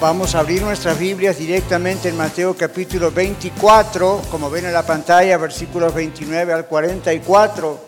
[0.00, 5.36] Vamos a abrir nuestras Biblias directamente en Mateo capítulo 24, como ven en la pantalla,
[5.36, 7.78] versículos 29 al 44.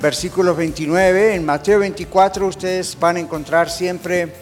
[0.00, 4.32] Versículos 29, en Mateo 24 ustedes van a encontrar siempre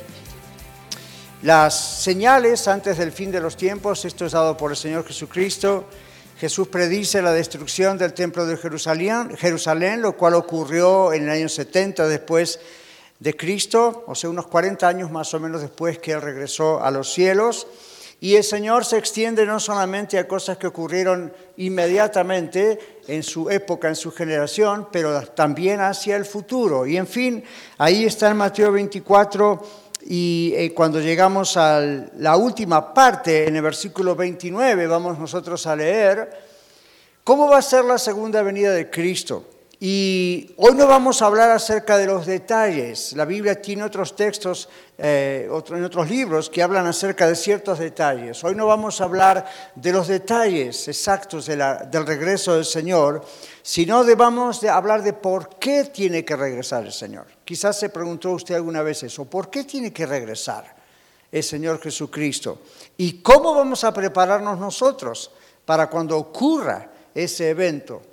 [1.43, 4.05] las señales antes del fin de los tiempos.
[4.05, 5.87] Esto es dado por el Señor Jesucristo.
[6.39, 11.49] Jesús predice la destrucción del templo de Jerusalén, Jerusalén, lo cual ocurrió en el año
[11.49, 12.61] 70 después
[13.21, 16.91] de Cristo, o sea, unos 40 años más o menos después que Él regresó a
[16.91, 17.67] los cielos.
[18.23, 23.89] Y el Señor se extiende no solamente a cosas que ocurrieron inmediatamente en su época,
[23.89, 26.87] en su generación, pero también hacia el futuro.
[26.87, 27.45] Y en fin,
[27.79, 29.63] ahí está en Mateo 24
[30.07, 35.77] y eh, cuando llegamos a la última parte, en el versículo 29, vamos nosotros a
[35.77, 36.31] leer
[37.25, 39.45] cómo va a ser la segunda venida de Cristo.
[39.83, 43.15] Y hoy no vamos a hablar acerca de los detalles.
[43.15, 48.45] La Biblia tiene otros textos eh, en otros libros que hablan acerca de ciertos detalles.
[48.45, 53.25] Hoy no vamos a hablar de los detalles exactos del regreso del Señor,
[53.63, 54.13] sino de,
[54.69, 57.29] hablar de por qué tiene que regresar el Señor.
[57.43, 60.77] Quizás se preguntó usted alguna vez eso, ¿por qué tiene que regresar
[61.33, 62.61] el Señor Jesucristo?
[62.99, 65.31] ¿Y cómo vamos a prepararnos nosotros
[65.65, 68.10] para cuando ocurra ese evento?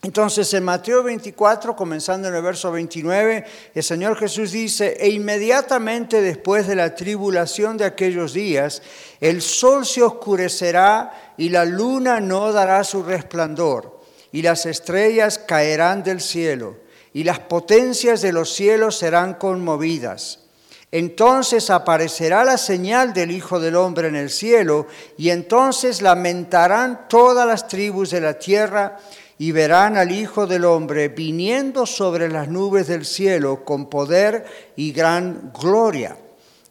[0.00, 6.20] Entonces en Mateo 24, comenzando en el verso 29, el Señor Jesús dice, e inmediatamente
[6.20, 8.80] después de la tribulación de aquellos días,
[9.20, 16.04] el sol se oscurecerá y la luna no dará su resplandor, y las estrellas caerán
[16.04, 16.76] del cielo,
[17.12, 20.44] y las potencias de los cielos serán conmovidas.
[20.92, 24.86] Entonces aparecerá la señal del Hijo del Hombre en el cielo,
[25.16, 28.96] y entonces lamentarán todas las tribus de la tierra,
[29.38, 34.44] y verán al Hijo del Hombre viniendo sobre las nubes del cielo con poder
[34.74, 36.16] y gran gloria.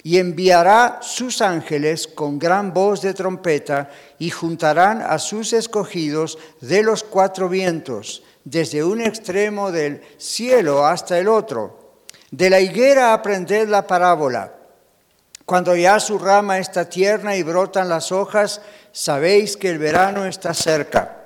[0.04, 3.90] Y enviará sus ángeles con gran voz de trompeta
[4.20, 11.18] y juntarán a sus escogidos de los cuatro vientos, desde un extremo del cielo hasta
[11.18, 12.02] el otro.
[12.32, 14.54] De la higuera aprended la parábola.
[15.46, 18.62] Cuando ya su rama está tierna y brotan las hojas,
[18.92, 21.17] sabéis que el verano está cerca.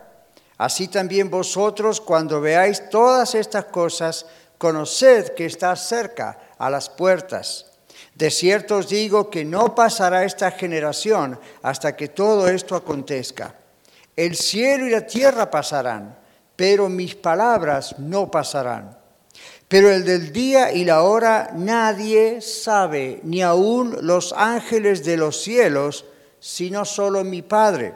[0.62, 4.28] Así también vosotros, cuando veáis todas estas cosas,
[4.60, 7.66] conoced que está cerca a las puertas.
[8.14, 13.56] De cierto os digo que no pasará esta generación hasta que todo esto acontezca.
[14.16, 16.16] El cielo y la tierra pasarán,
[16.56, 18.96] pero mis palabras no pasarán.
[19.68, 25.42] Pero el del día y la hora nadie sabe, ni aun los ángeles de los
[25.42, 26.06] cielos,
[26.40, 27.96] sino solo mi Padre.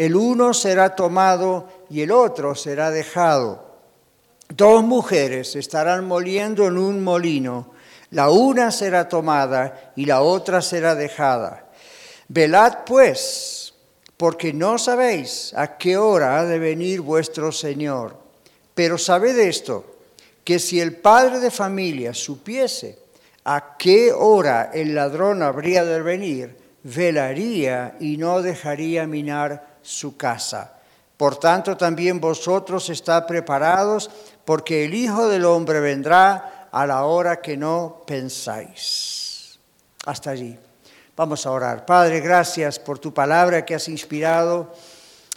[0.00, 3.66] el uno será tomado y el otro será dejado.
[4.48, 7.72] Dos mujeres estarán moliendo en un molino,
[8.08, 11.66] la una será tomada y la otra será dejada.
[12.28, 13.74] Velad pues,
[14.16, 18.16] porque no sabéis a qué hora ha de venir vuestro Señor.
[18.74, 19.98] Pero sabed esto,
[20.44, 22.98] que si el padre de familia supiese
[23.44, 30.74] a qué hora el ladrón habría de venir, velaría y no dejaría minar su casa.
[31.16, 34.10] Por tanto, también vosotros estad preparados,
[34.44, 39.58] porque el Hijo del Hombre vendrá a la hora que no pensáis.
[40.06, 40.58] Hasta allí.
[41.16, 41.84] Vamos a orar.
[41.84, 44.72] Padre, gracias por tu palabra que has inspirado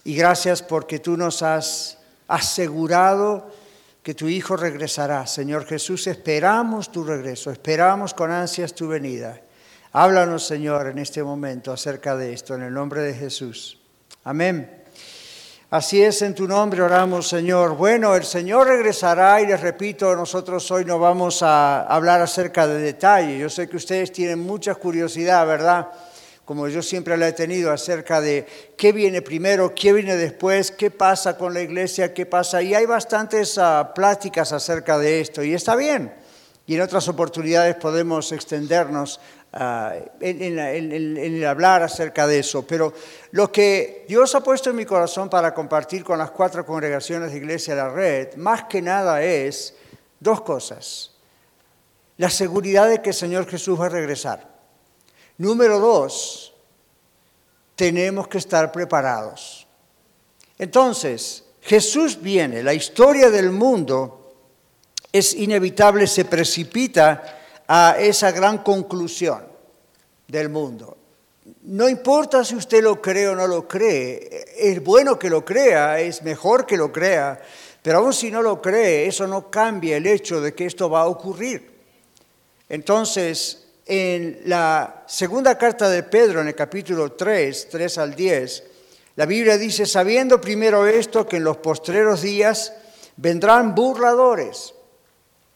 [0.06, 1.98] y gracias porque tú nos has
[2.30, 3.51] asegurado
[4.01, 5.28] que tu Hijo regresará.
[5.28, 9.42] Señor Jesús, esperamos tu regreso, esperamos con ansias tu venida.
[9.92, 13.82] Háblanos, Señor, en este momento acerca de esto, en el nombre de Jesús.
[14.25, 14.84] Amén.
[15.70, 17.75] Así es, en tu nombre oramos, Señor.
[17.75, 22.80] Bueno, el Señor regresará y les repito, nosotros hoy no vamos a hablar acerca de
[22.80, 23.40] detalles.
[23.40, 25.90] Yo sé que ustedes tienen mucha curiosidad, ¿verdad?
[26.46, 28.46] como yo siempre la he tenido, acerca de
[28.78, 32.62] qué viene primero, qué viene después, qué pasa con la iglesia, qué pasa.
[32.62, 36.14] Y hay bastantes ah, pláticas acerca de esto, y está bien.
[36.66, 39.19] Y en otras oportunidades podemos extendernos
[39.54, 40.60] ah, en,
[41.18, 42.66] el hablar acerca de eso.
[42.68, 42.94] Pero
[43.32, 47.38] lo que Dios ha puesto en mi corazón para compartir con las cuatro congregaciones de
[47.38, 49.76] Iglesia de la Red, más que nada es
[50.20, 51.12] dos cosas.
[52.18, 54.54] La seguridad de que el Señor Jesús va a regresar
[55.38, 56.54] Número dos,
[57.76, 59.66] tenemos que estar preparados.
[60.60, 64.36] Entonces, Jesús viene, la historia del mundo
[65.12, 69.44] es inevitable, se precipita a esa gran conclusión
[70.27, 70.98] del mundo.
[71.63, 76.00] No importa si usted lo cree o no lo cree, es bueno que lo crea,
[76.00, 77.42] es mejor que lo crea,
[77.81, 81.01] pero aún si no lo cree, eso no cambia el hecho de que esto va
[81.01, 81.69] a ocurrir.
[82.69, 88.63] Entonces, en la segunda carta de Pedro, en el capítulo 3, 3 al 10,
[89.16, 92.74] la Biblia dice, sabiendo primero esto, que en los postreros días
[93.18, 94.74] vendrán burladores,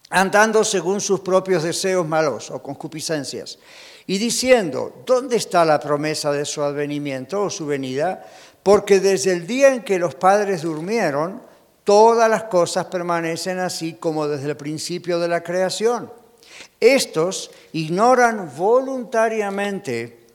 [0.09, 3.59] andando según sus propios deseos malos o concupiscencias,
[4.05, 8.25] y diciendo, ¿dónde está la promesa de su advenimiento o su venida?
[8.63, 11.41] Porque desde el día en que los padres durmieron,
[11.83, 16.11] todas las cosas permanecen así como desde el principio de la creación.
[16.79, 20.25] Estos ignoran voluntariamente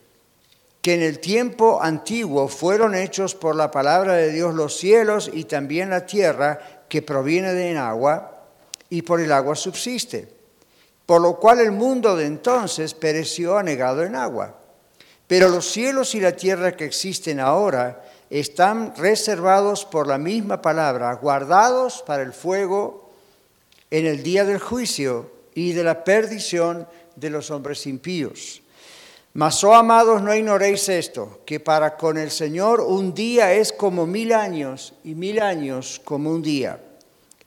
[0.82, 5.44] que en el tiempo antiguo fueron hechos por la palabra de Dios los cielos y
[5.44, 8.31] también la tierra que proviene de agua
[8.92, 10.28] y por el agua subsiste,
[11.06, 14.54] por lo cual el mundo de entonces pereció anegado en agua.
[15.26, 21.14] Pero los cielos y la tierra que existen ahora están reservados por la misma palabra,
[21.14, 23.08] guardados para el fuego
[23.90, 26.86] en el día del juicio y de la perdición
[27.16, 28.60] de los hombres impíos.
[29.32, 34.06] Mas, oh amados, no ignoréis esto, que para con el Señor un día es como
[34.06, 36.78] mil años y mil años como un día.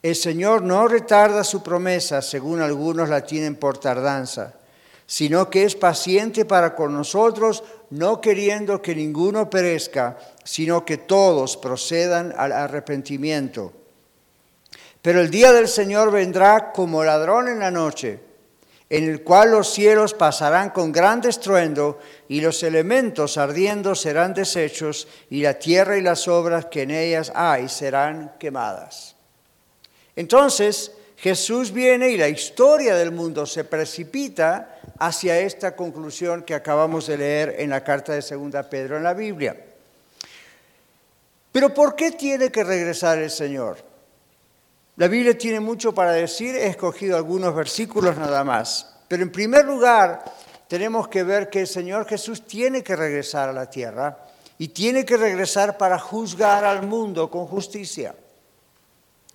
[0.06, 4.54] El Señor no retarda su promesa, según algunos la tienen por tardanza,
[5.04, 11.56] sino que es paciente para con nosotros, no queriendo que ninguno perezca, sino que todos
[11.56, 13.72] procedan al arrepentimiento.
[15.02, 18.20] Pero el día del Señor vendrá como ladrón en la noche,
[18.88, 21.98] en el cual los cielos pasarán con gran estruendo
[22.28, 27.32] y los elementos ardiendo serán deshechos y la tierra y las obras que en ellas
[27.34, 29.15] hay serán quemadas.
[30.16, 37.06] Entonces Jesús viene y la historia del mundo se precipita hacia esta conclusión que acabamos
[37.06, 39.56] de leer en la carta de Segunda Pedro en la Biblia.
[41.52, 43.78] Pero ¿por qué tiene que regresar el Señor?
[44.96, 48.94] La Biblia tiene mucho para decir, he escogido algunos versículos nada más.
[49.08, 50.24] Pero en primer lugar,
[50.68, 54.18] tenemos que ver que el Señor Jesús tiene que regresar a la tierra
[54.58, 58.14] y tiene que regresar para juzgar al mundo con justicia.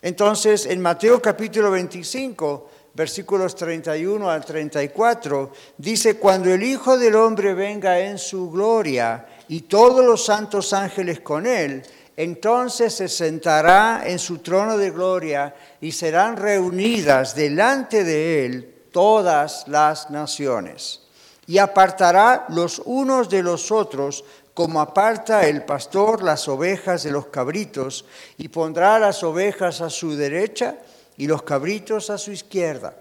[0.01, 7.53] Entonces, en Mateo capítulo 25, versículos 31 al 34, dice, cuando el Hijo del Hombre
[7.53, 11.83] venga en su gloria y todos los santos ángeles con él,
[12.18, 19.68] entonces se sentará en su trono de gloria y serán reunidas delante de él todas
[19.68, 21.01] las naciones.
[21.47, 27.27] Y apartará los unos de los otros como aparta el pastor las ovejas de los
[27.27, 28.06] cabritos,
[28.38, 30.78] y pondrá las ovejas a su derecha
[31.18, 32.95] y los cabritos a su izquierda.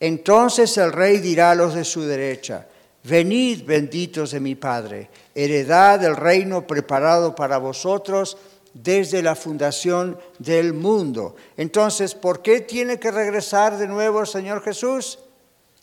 [0.00, 2.66] Entonces el rey dirá a los de su derecha,
[3.04, 8.36] Venid benditos de mi Padre, heredad del reino preparado para vosotros
[8.74, 11.36] desde la fundación del mundo.
[11.56, 15.20] Entonces, ¿por qué tiene que regresar de nuevo el Señor Jesús?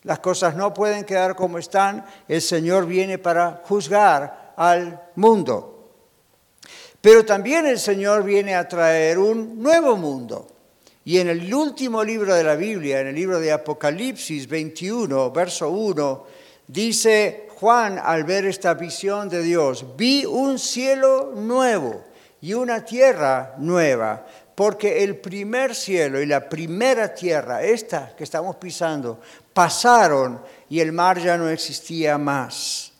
[0.03, 2.05] Las cosas no pueden quedar como están.
[2.27, 5.75] El Señor viene para juzgar al mundo.
[7.01, 10.47] Pero también el Señor viene a traer un nuevo mundo.
[11.03, 15.69] Y en el último libro de la Biblia, en el libro de Apocalipsis 21, verso
[15.69, 16.25] 1,
[16.67, 22.03] dice Juan al ver esta visión de Dios, vi un cielo nuevo
[22.41, 28.55] y una tierra nueva, porque el primer cielo y la primera tierra, esta que estamos
[28.55, 29.21] pisando,
[29.53, 32.94] pasaron y el mar ya no existía más.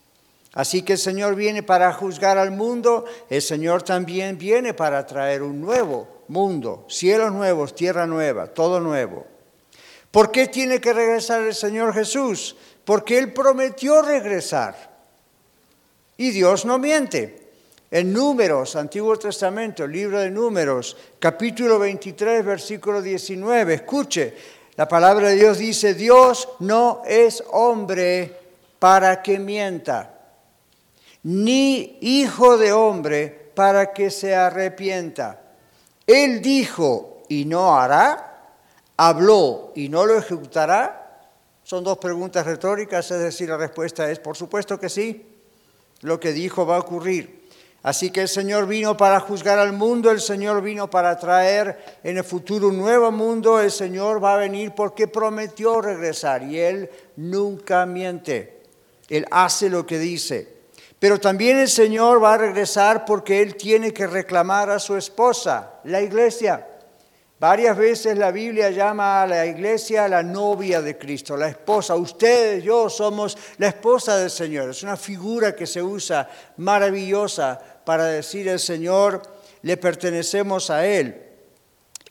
[0.56, 5.44] Así que el Señor viene para juzgar al mundo, el Señor también viene para traer
[5.44, 9.26] un nuevo mundo, cielos nuevos, tierra nueva, todo nuevo.
[10.12, 12.56] ¿Por qué tiene que regresar el Señor Jesús?
[12.86, 14.96] Porque Él prometió regresar.
[16.16, 17.44] Y Dios no miente.
[17.92, 24.34] En Números, Antiguo Testamento, libro de Números, capítulo 23, versículo 19, escuche,
[24.76, 28.38] la palabra de Dios dice, Dios no es hombre
[28.80, 30.15] para que mienta,
[31.26, 35.42] ni hijo de hombre para que se arrepienta.
[36.06, 38.54] Él dijo y no hará,
[38.96, 41.24] habló y no lo ejecutará.
[41.64, 45.26] Son dos preguntas retóricas, es decir, la respuesta es, por supuesto que sí,
[46.02, 47.50] lo que dijo va a ocurrir.
[47.82, 52.18] Así que el Señor vino para juzgar al mundo, el Señor vino para traer en
[52.18, 56.90] el futuro un nuevo mundo, el Señor va a venir porque prometió regresar y Él
[57.16, 58.62] nunca miente,
[59.10, 60.55] Él hace lo que dice.
[61.06, 65.74] Pero también el Señor va a regresar porque Él tiene que reclamar a su esposa,
[65.84, 66.68] la iglesia.
[67.40, 71.94] Varias veces la Biblia llama a la iglesia la novia de Cristo, la esposa.
[71.94, 74.72] Ustedes, yo somos la esposa del Señor.
[74.72, 79.22] Es una figura que se usa maravillosa para decir el Señor,
[79.62, 81.22] le pertenecemos a Él.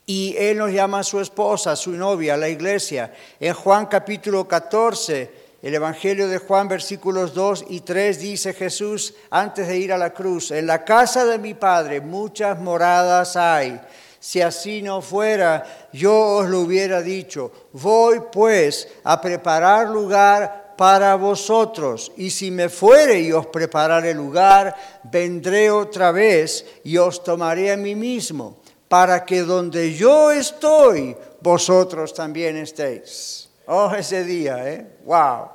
[0.05, 3.13] Y Él nos llama a su esposa, su novia, la iglesia.
[3.41, 9.67] En Juan capítulo 14, el Evangelio de Juan versículos 2 y 3 dice Jesús antes
[9.67, 13.81] de ir a la cruz, en la casa de mi Padre muchas moradas hay.
[14.19, 17.51] Si así no fuera, yo os lo hubiera dicho.
[17.73, 22.11] Voy pues a preparar lugar para vosotros.
[22.15, 27.77] Y si me fuere y os prepararé lugar, vendré otra vez y os tomaré a
[27.77, 28.57] mí mismo,
[28.87, 33.49] para que donde yo estoy, vosotros también estéis.
[33.65, 34.97] Oh, ese día, ¿eh?
[35.05, 35.54] ¡Wow!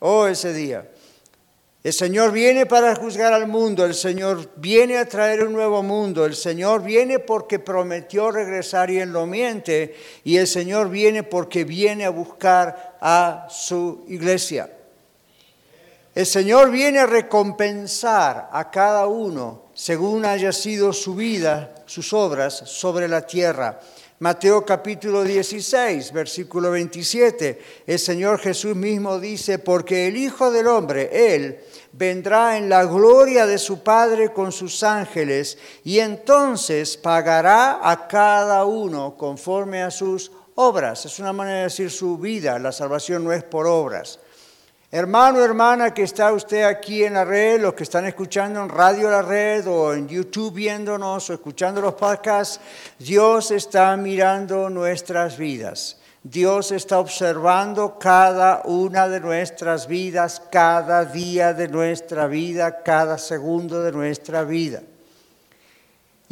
[0.00, 0.90] Oh, ese día.
[1.82, 6.26] El Señor viene para juzgar al mundo, el Señor viene a traer un nuevo mundo,
[6.26, 11.64] el Señor viene porque prometió regresar y Él lo miente, y el Señor viene porque
[11.64, 14.70] viene a buscar a su iglesia.
[16.14, 22.54] El Señor viene a recompensar a cada uno según haya sido su vida, sus obras
[22.66, 23.80] sobre la tierra.
[24.20, 31.34] Mateo capítulo 16, versículo 27, el Señor Jesús mismo dice, porque el Hijo del Hombre,
[31.34, 31.58] Él,
[31.92, 38.64] vendrá en la gloria de su Padre con sus ángeles y entonces pagará a cada
[38.66, 41.04] uno conforme a sus obras.
[41.06, 44.20] Es una manera de decir su vida, la salvación no es por obras.
[44.92, 49.08] Hermano, hermana, que está usted aquí en la red, los que están escuchando en Radio
[49.08, 52.58] La Red o en YouTube viéndonos o escuchando los podcasts,
[52.98, 55.96] Dios está mirando nuestras vidas.
[56.24, 63.84] Dios está observando cada una de nuestras vidas, cada día de nuestra vida, cada segundo
[63.84, 64.82] de nuestra vida.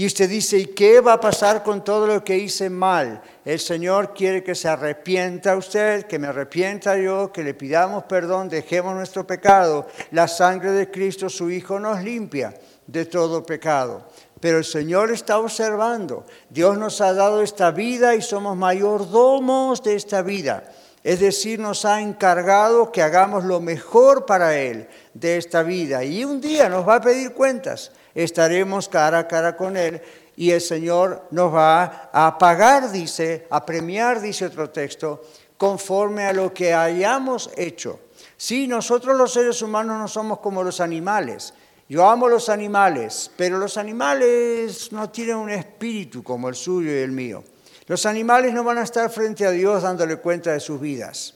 [0.01, 3.21] Y usted dice, ¿y qué va a pasar con todo lo que hice mal?
[3.45, 8.49] El Señor quiere que se arrepienta usted, que me arrepienta yo, que le pidamos perdón,
[8.49, 9.89] dejemos nuestro pecado.
[10.13, 12.55] La sangre de Cristo, su Hijo, nos limpia
[12.87, 14.09] de todo pecado.
[14.39, 16.25] Pero el Señor está observando.
[16.49, 20.63] Dios nos ha dado esta vida y somos mayordomos de esta vida.
[21.03, 26.05] Es decir, nos ha encargado que hagamos lo mejor para Él de esta vida.
[26.05, 27.91] Y un día nos va a pedir cuentas
[28.25, 30.03] estaremos cara a cara con Él
[30.37, 35.23] y el Señor nos va a pagar, dice, a premiar, dice otro texto,
[35.57, 38.01] conforme a lo que hayamos hecho.
[38.37, 41.55] Sí, nosotros los seres humanos no somos como los animales.
[41.89, 46.99] Yo amo los animales, pero los animales no tienen un espíritu como el suyo y
[46.99, 47.43] el mío.
[47.87, 51.35] Los animales no van a estar frente a Dios dándole cuenta de sus vidas,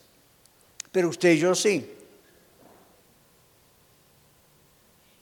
[0.90, 2.01] pero usted y yo sí.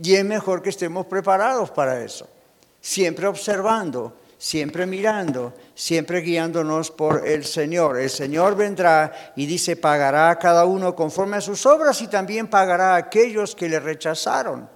[0.02, 2.26] Y es mejor que estemos preparados para eso,
[2.80, 7.98] siempre observando, siempre mirando, siempre guiándonos por el Señor.
[7.98, 12.48] El Señor vendrá y dice, pagará a cada uno conforme a sus obras y también
[12.48, 14.70] pagará a aquellos que le rechazaron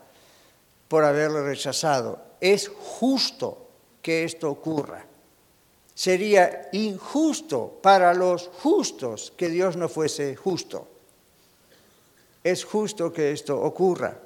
[0.88, 2.23] por haberle rechazado.
[2.38, 3.71] Es justo
[4.02, 5.07] que esto ocurra.
[5.95, 10.87] Sería injusto para los justos que Dios no fuese justo.
[12.43, 14.19] Es justo que esto ocurra.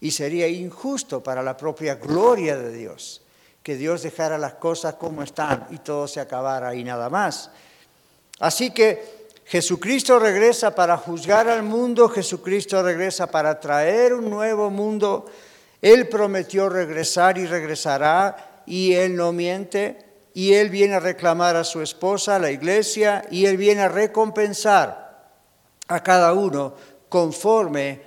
[0.00, 3.22] Y sería injusto para la propia gloria de Dios
[3.68, 7.50] que Dios dejara las cosas como están y todo se acabara y nada más.
[8.38, 15.26] Así que Jesucristo regresa para juzgar al mundo, Jesucristo regresa para traer un nuevo mundo.
[15.82, 19.98] Él prometió regresar y regresará y Él no miente
[20.32, 23.88] y Él viene a reclamar a su esposa, a la iglesia, y Él viene a
[23.88, 25.28] recompensar
[25.88, 26.74] a cada uno
[27.10, 28.00] conforme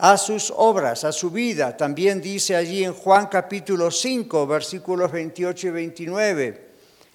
[0.00, 1.76] a sus obras, a su vida.
[1.76, 6.70] También dice allí en Juan capítulo 5, versículos 28 y 29,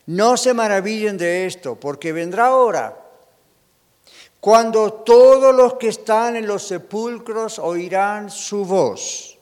[0.08, 3.02] no se maravillen de esto, porque vendrá hora
[4.46, 9.40] cuando todos los que están en los sepulcros oirán su voz,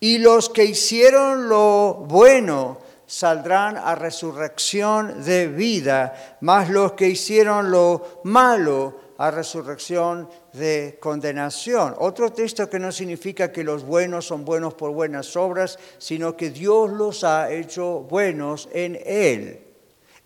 [0.00, 7.70] y los que hicieron lo bueno saldrán a resurrección de vida, mas los que hicieron
[7.70, 11.94] lo malo a resurrección de condenación.
[11.98, 16.50] Otro texto que no significa que los buenos son buenos por buenas obras, sino que
[16.50, 19.60] Dios los ha hecho buenos en Él.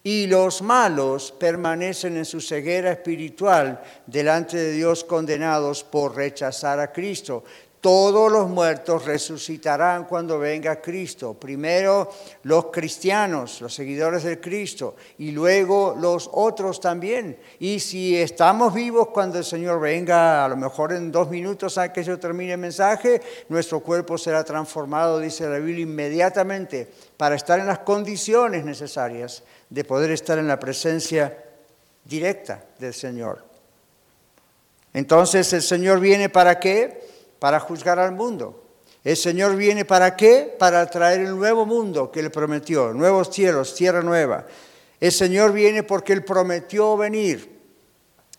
[0.02, 6.92] Y los malos permanecen en su ceguera espiritual delante de Dios condenados por rechazar a
[6.92, 7.44] Cristo
[7.82, 11.34] todos los muertos resucitarán cuando venga Cristo.
[11.34, 12.08] Primero
[12.44, 17.36] los cristianos, los seguidores de Cristo, y luego los otros también.
[17.58, 21.92] Y si estamos vivos cuando el Señor venga, a lo mejor en dos minutos a
[21.92, 27.58] que yo termine el mensaje, nuestro cuerpo será transformado, dice la Biblia, inmediatamente para estar
[27.58, 31.36] en las condiciones necesarias de poder estar en la presencia
[32.04, 33.42] directa del Señor.
[34.94, 37.10] Entonces el Señor viene para qué?
[37.42, 38.62] Para juzgar al mundo.
[39.02, 40.54] El Señor viene para qué?
[40.60, 44.46] Para traer el nuevo mundo que le prometió, nuevos cielos, tierra nueva.
[45.00, 47.50] El Señor viene porque Él prometió venir.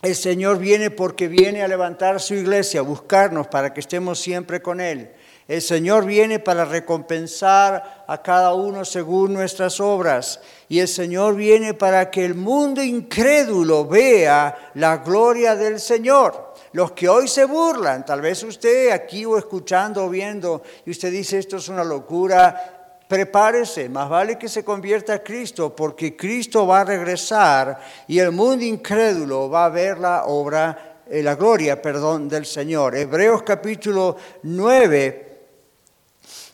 [0.00, 4.62] El Señor viene porque viene a levantar su iglesia, a buscarnos para que estemos siempre
[4.62, 5.10] con Él.
[5.46, 10.40] El Señor viene para recompensar a cada uno según nuestras obras.
[10.70, 16.43] Y el Señor viene para que el mundo incrédulo vea la gloria del Señor.
[16.74, 21.12] Los que hoy se burlan, tal vez usted aquí o escuchando o viendo, y usted
[21.12, 26.66] dice esto es una locura, prepárese, más vale que se convierta a Cristo, porque Cristo
[26.66, 31.80] va a regresar y el mundo incrédulo va a ver la obra, eh, la gloria,
[31.80, 32.96] perdón, del Señor.
[32.96, 35.38] Hebreos capítulo 9.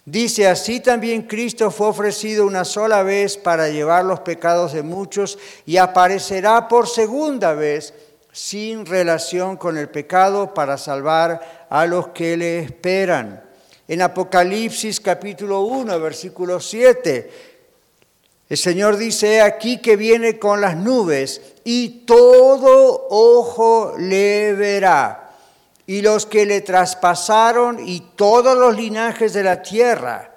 [0.05, 5.39] Dice, así también Cristo fue ofrecido una sola vez para llevar los pecados de muchos
[5.65, 7.95] y aparecerá por segunda vez
[8.33, 13.43] sin relación con el pecado para salvar a los que le esperan.
[13.89, 17.31] En Apocalipsis capítulo 1, versículo 7,
[18.49, 25.31] el Señor dice aquí que viene con las nubes y todo ojo le verá.
[25.87, 30.35] Y los que le traspasaron y todos los linajes de la tierra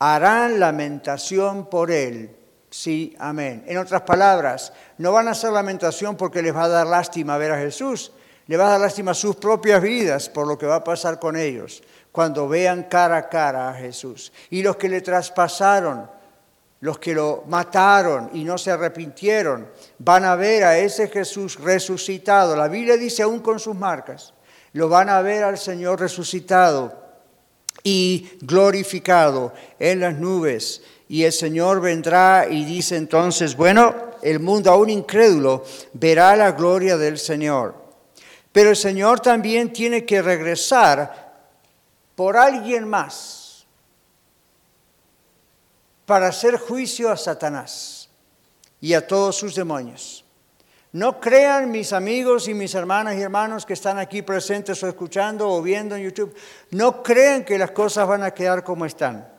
[0.00, 2.39] harán lamentación por él
[2.70, 3.64] Sí, amén.
[3.66, 7.50] En otras palabras, no van a hacer lamentación porque les va a dar lástima ver
[7.50, 8.12] a Jesús,
[8.46, 11.18] le va a dar lástima a sus propias vidas por lo que va a pasar
[11.18, 14.32] con ellos cuando vean cara a cara a Jesús.
[14.50, 16.08] Y los que le traspasaron,
[16.80, 22.54] los que lo mataron y no se arrepintieron, van a ver a ese Jesús resucitado.
[22.54, 24.32] La Biblia dice aún con sus marcas,
[24.72, 27.00] lo van a ver al Señor resucitado
[27.82, 34.70] y glorificado en las nubes y el Señor vendrá y dice entonces, bueno, el mundo
[34.70, 37.74] aún incrédulo verá la gloria del Señor.
[38.52, 41.32] Pero el Señor también tiene que regresar
[42.14, 43.66] por alguien más
[46.06, 48.08] para hacer juicio a Satanás
[48.80, 50.24] y a todos sus demonios.
[50.92, 55.50] No crean mis amigos y mis hermanas y hermanos que están aquí presentes o escuchando
[55.50, 56.32] o viendo en YouTube,
[56.70, 59.29] no crean que las cosas van a quedar como están.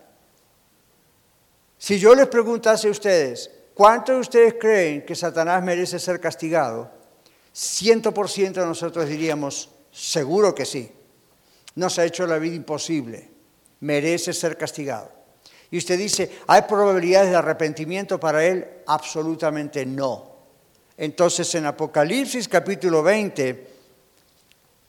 [1.81, 6.91] Si yo les preguntase a ustedes, ¿cuántos de ustedes creen que Satanás merece ser castigado?
[7.51, 10.91] Ciento por ciento de nosotros diríamos, seguro que sí.
[11.73, 13.31] Nos ha hecho la vida imposible.
[13.79, 15.11] Merece ser castigado.
[15.71, 18.67] Y usted dice, ¿hay probabilidades de arrepentimiento para él?
[18.85, 20.35] Absolutamente no.
[20.95, 23.67] Entonces en Apocalipsis capítulo 20,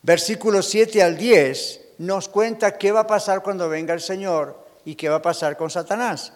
[0.03, 4.95] versículos 7 al 10, nos cuenta qué va a pasar cuando venga el Señor y
[4.95, 6.35] qué va a pasar con Satanás.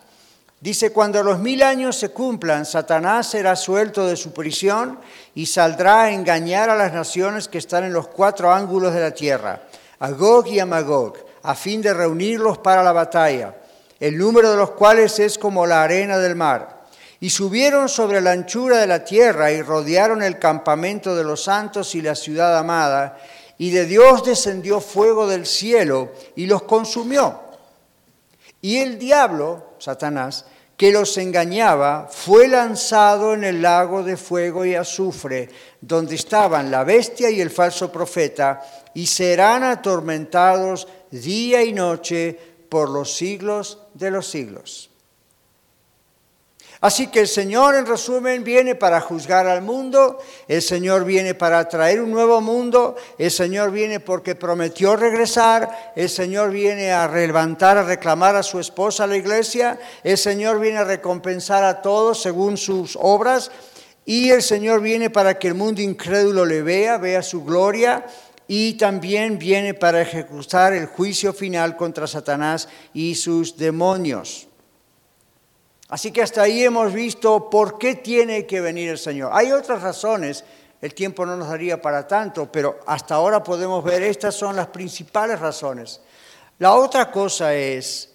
[0.61, 4.99] Dice, cuando los mil años se cumplan, Satanás será suelto de su prisión
[5.35, 9.11] y saldrá a engañar a las naciones que están en los cuatro ángulos de la
[9.11, 9.63] tierra,
[9.99, 13.55] a Gog y a Magog, a fin de reunirlos para la batalla,
[14.01, 16.85] el número de los cuales es como la arena del mar.
[17.21, 21.95] Y subieron sobre la anchura de la tierra y rodearon el campamento de los santos
[21.95, 23.19] y la ciudad amada,
[23.59, 27.46] y de Dios descendió fuego del cielo y los consumió.
[28.61, 34.75] Y el diablo, Satanás, que los engañaba, fue lanzado en el lago de fuego y
[34.75, 35.49] azufre,
[35.81, 38.63] donde estaban la bestia y el falso profeta,
[38.95, 42.39] y serán atormentados día y noche
[42.69, 44.91] por los siglos de los siglos.
[46.87, 51.69] Así que el Señor, en resumen, viene para juzgar al mundo, el Señor viene para
[51.69, 57.77] traer un nuevo mundo, el Señor viene porque prometió regresar, el Señor viene a levantar,
[57.77, 62.23] a reclamar a su esposa a la iglesia, el Señor viene a recompensar a todos
[62.23, 63.51] según sus obras,
[64.05, 68.07] y el Señor viene para que el mundo incrédulo le vea, vea su gloria,
[68.47, 74.46] y también viene para ejecutar el juicio final contra Satanás y sus demonios.
[75.89, 79.31] Así que hasta ahí hemos visto por qué tiene que venir el Señor.
[79.33, 80.45] Hay otras razones,
[80.81, 84.67] el tiempo no nos daría para tanto, pero hasta ahora podemos ver estas son las
[84.69, 86.01] principales razones.
[86.59, 88.11] La otra cosa es,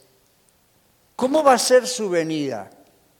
[1.15, 2.69] ¿cómo va a ser su venida?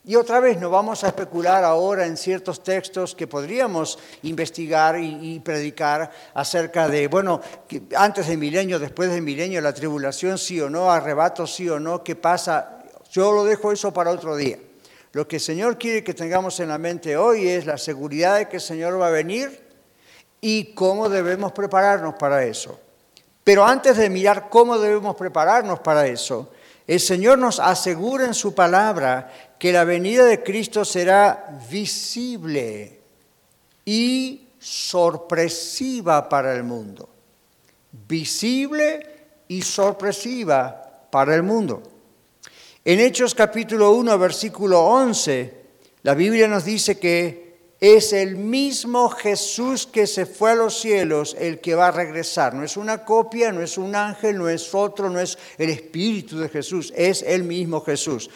[0.04, 5.40] Y otra vez no vamos a especular ahora en ciertos textos que podríamos investigar y,
[5.42, 7.40] predicar acerca de, bueno,
[7.96, 12.04] antes del milenio, después del milenio, la tribulación sí o no, arrebato sí o no,
[12.04, 12.81] ¿qué pasa?
[13.12, 14.58] Yo lo dejo eso para otro día.
[15.12, 18.48] Lo que el Señor quiere que tengamos en la mente hoy es la seguridad de
[18.48, 19.68] que el Señor va a venir
[20.40, 22.80] y cómo debemos prepararnos para eso.
[23.44, 26.52] Pero antes de mirar cómo debemos prepararnos para eso,
[26.88, 33.02] el Señor nos asegura en su palabra que la venida de Cristo será visible
[33.84, 37.10] y sorpresiva para el mundo.
[38.08, 39.06] Visible
[39.50, 41.84] y sorpresiva para el mundo.
[42.84, 45.54] En Hechos capítulo 1, versículo 11,
[46.02, 51.36] la Biblia nos dice que es el mismo Jesús que se fue a los cielos
[51.40, 52.56] el que va a regresar.
[52.56, 56.40] No es una copia, no es un ángel, no es otro, no es el Espíritu
[56.40, 58.32] de Jesús, es el mismo Jesús.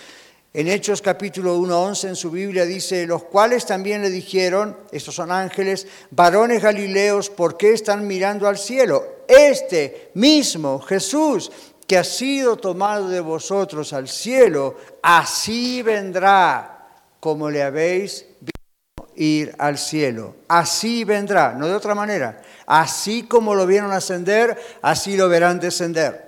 [0.54, 5.32] En Hechos capítulo 1.11 en su Biblia dice, los cuales también le dijeron, estos son
[5.32, 9.24] ángeles, varones galileos, ¿por qué están mirando al cielo?
[9.28, 11.52] Este mismo Jesús
[11.88, 16.88] que ha sido tomado de vosotros al cielo, así vendrá
[17.20, 20.36] como le habéis visto ir al cielo.
[20.48, 22.42] Así vendrá, no de otra manera.
[22.66, 26.26] Así como lo vieron ascender, así lo verán descender.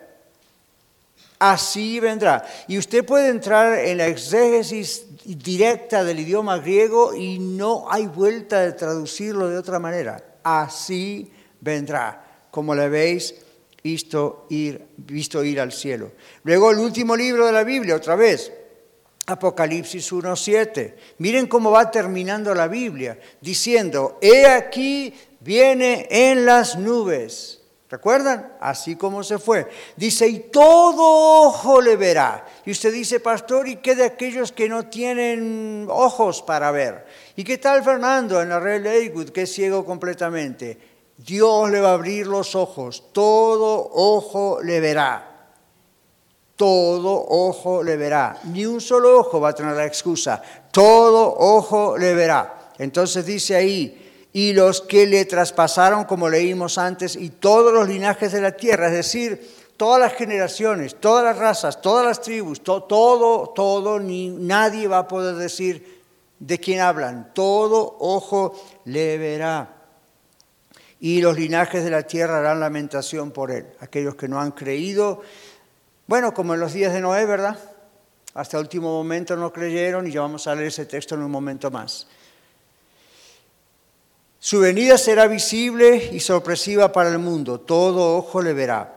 [1.39, 2.43] Así vendrá.
[2.67, 8.61] Y usted puede entrar en la exégesis directa del idioma griego y no hay vuelta
[8.61, 10.23] de traducirlo de otra manera.
[10.43, 13.46] Así vendrá, como le visto
[14.49, 16.11] ir, visto ir al cielo.
[16.43, 18.51] Luego el último libro de la Biblia, otra vez,
[19.25, 20.95] Apocalipsis 1.7.
[21.19, 27.57] Miren cómo va terminando la Biblia, diciendo, he aquí viene en las nubes
[27.89, 28.51] ¿Recuerdan?
[28.59, 29.67] Así como se fue.
[29.95, 32.45] Dice, y todo ojo le verá.
[32.65, 37.05] Y usted dice, pastor, ¿y qué de aquellos que no tienen ojos para ver?
[37.37, 40.96] ¿Y qué tal Fernando en la red Lakewood, que es ciego completamente?
[41.17, 43.03] Dios le va a abrir los ojos.
[43.11, 45.23] Todo ojo le verá.
[46.55, 48.39] Todo ojo le verá.
[48.45, 50.41] Ni un solo ojo va a tener la excusa.
[50.71, 52.71] Todo ojo le verá.
[52.77, 58.31] Entonces dice ahí, y los que le traspasaron, como leímos antes, y todos los linajes
[58.31, 63.49] de la tierra, es decir, todas las generaciones, todas las razas, todas las tribus, todo,
[63.49, 66.03] todo, ni nadie va a poder decir
[66.39, 67.31] de quién hablan.
[67.33, 68.53] Todo ojo
[68.85, 69.76] le verá.
[70.99, 73.67] Y los linajes de la tierra harán lamentación por él.
[73.79, 75.21] Aquellos que no han creído,
[76.07, 77.59] bueno, como en los días de Noé, ¿verdad?
[78.33, 81.31] Hasta el último momento no creyeron y ya vamos a leer ese texto en un
[81.31, 82.07] momento más.
[84.39, 88.93] Su venida será visible y sorpresiva para el mundo, todo ojo le verá.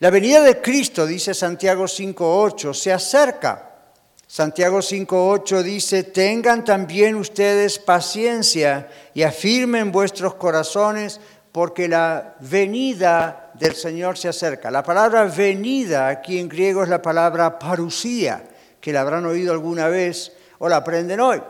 [0.00, 3.73] La venida de Cristo, dice Santiago 5.8, se acerca.
[4.34, 11.20] Santiago 5.8 dice, tengan también ustedes paciencia y afirmen vuestros corazones
[11.52, 14.72] porque la venida del Señor se acerca.
[14.72, 18.42] La palabra venida aquí en griego es la palabra parusía,
[18.80, 21.40] que la habrán oído alguna vez o la aprenden hoy.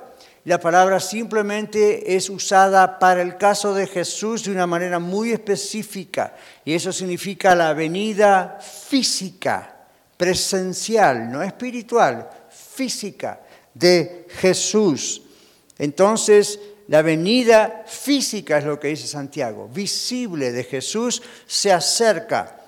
[0.44, 6.34] La palabra simplemente es usada para el caso de Jesús de una manera muy específica
[6.66, 9.74] y eso significa la venida física,
[10.18, 12.28] presencial, no espiritual,
[12.74, 13.40] física
[13.72, 15.22] de Jesús.
[15.78, 16.58] Entonces,
[16.88, 22.60] la venida física es lo que dice Santiago, visible de Jesús se acerca.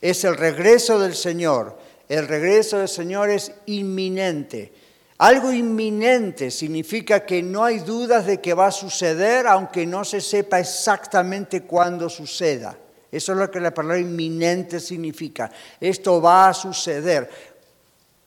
[0.00, 1.78] Es el regreso del Señor.
[2.08, 4.72] El regreso del Señor es inminente.
[5.18, 10.20] Algo inminente significa que no hay dudas de que va a suceder, aunque no se
[10.20, 12.76] sepa exactamente cuándo suceda.
[13.10, 15.50] Eso es lo que la palabra inminente significa.
[15.80, 17.53] Esto va a suceder.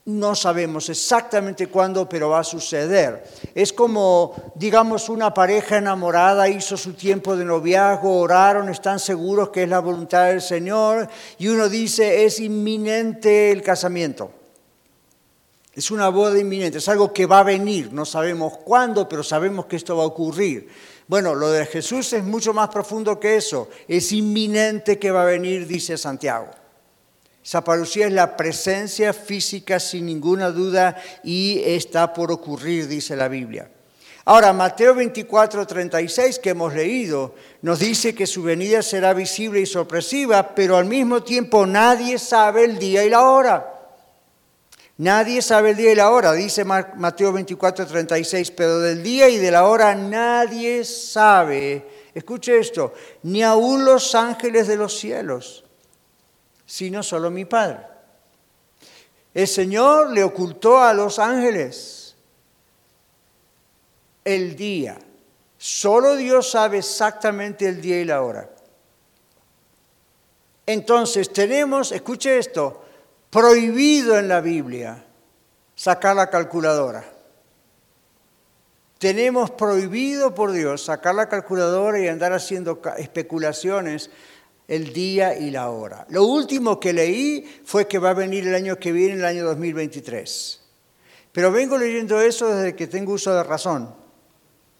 [0.08, 3.24] No sabemos exactamente cuándo, pero va a suceder.
[3.54, 9.64] Es como, digamos, una pareja enamorada hizo su tiempo de noviazgo, oraron, están seguros que
[9.64, 14.30] es la voluntad del Señor, y uno dice, es inminente el casamiento.
[15.74, 19.66] Es una boda inminente, es algo que va a venir, no sabemos cuándo, pero sabemos
[19.66, 20.70] que esto va a ocurrir.
[21.06, 25.26] Bueno, lo de Jesús es mucho más profundo que eso, es inminente que va a
[25.26, 26.57] venir, dice Santiago.
[27.48, 33.26] Esa parucía es la presencia física sin ninguna duda y está por ocurrir, dice la
[33.26, 33.70] Biblia.
[34.26, 39.64] Ahora, Mateo 24, 36 que hemos leído nos dice que su venida será visible y
[39.64, 43.74] sorpresiva, pero al mismo tiempo nadie sabe el día y la hora.
[44.98, 49.38] Nadie sabe el día y la hora, dice Mateo 24, 36, pero del día y
[49.38, 55.64] de la hora nadie sabe escuche esto, ni aún los ángeles de los cielos,
[56.68, 57.78] sino solo mi Padre.
[59.32, 62.14] El Señor le ocultó a los ángeles
[64.22, 64.98] el día.
[65.56, 68.50] Solo Dios sabe exactamente el día y la hora.
[70.66, 72.84] Entonces tenemos, escuche esto,
[73.30, 75.02] prohibido en la Biblia
[75.74, 77.02] sacar la calculadora.
[78.98, 84.10] Tenemos prohibido por Dios sacar la calculadora y andar haciendo especulaciones
[84.68, 86.06] el día y la hora.
[86.10, 89.44] Lo último que leí fue que va a venir el año que viene, el año
[89.46, 90.60] 2023.
[91.32, 93.94] Pero vengo leyendo eso desde que tengo uso de razón.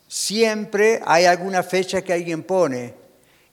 [0.07, 2.95] Siempre hay alguna fecha que alguien pone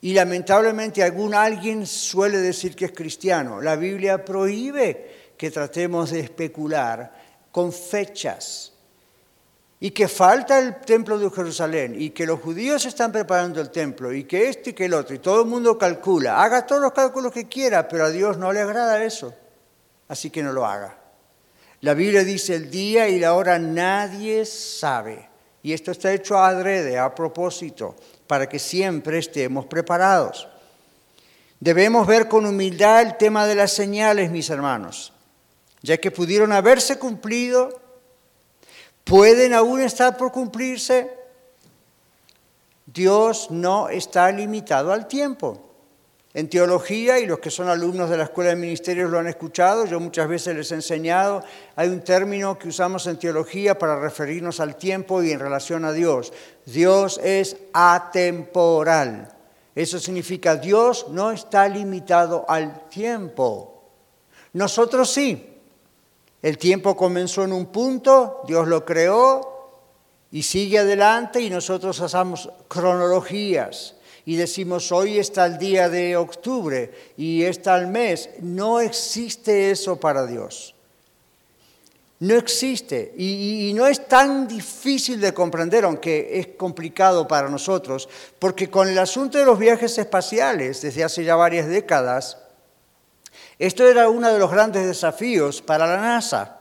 [0.01, 3.61] y lamentablemente algún alguien suele decir que es cristiano.
[3.61, 7.11] La Biblia prohíbe que tratemos de especular
[7.51, 8.74] con fechas.
[9.79, 14.13] Y que falta el templo de Jerusalén y que los judíos están preparando el templo
[14.13, 16.41] y que este y que el otro y todo el mundo calcula.
[16.41, 19.33] Haga todos los cálculos que quiera, pero a Dios no le agrada eso.
[20.07, 20.97] Así que no lo haga.
[21.81, 25.29] La Biblia dice el día y la hora nadie sabe.
[25.61, 27.95] Y esto está hecho adrede, a propósito
[28.27, 30.47] para que siempre estemos preparados.
[31.59, 35.13] Debemos ver con humildad el tema de las señales, mis hermanos,
[35.81, 37.81] ya que pudieron haberse cumplido,
[39.05, 41.09] pueden aún estar por cumplirse.
[42.85, 45.61] Dios no está limitado al tiempo.
[46.33, 49.85] En teología, y los que son alumnos de la Escuela de Ministerios lo han escuchado,
[49.85, 51.41] yo muchas veces les he enseñado,
[51.77, 55.93] hay un término que usamos en teología para referirnos al tiempo y en relación a
[55.93, 56.33] Dios.
[56.65, 59.33] Dios es atemporal.
[59.73, 63.83] Eso significa Dios no está limitado al tiempo.
[64.51, 65.54] Nosotros sí.
[66.45, 69.81] El tiempo comenzó en un punto, Dios lo creó
[70.29, 76.93] y sigue adelante y nosotros hacemos cronologías y decimos hoy está el día de octubre
[77.17, 78.29] y está el mes.
[78.41, 80.75] No existe eso para Dios.
[82.19, 88.07] No existe y, y, no es tan difícil de comprender, aunque es complicado para nosotros,
[88.37, 92.37] porque con el asunto de los viajes espaciales desde hace ya varias décadas,
[93.57, 96.59] esto era uno de los grandes desafíos para la NASA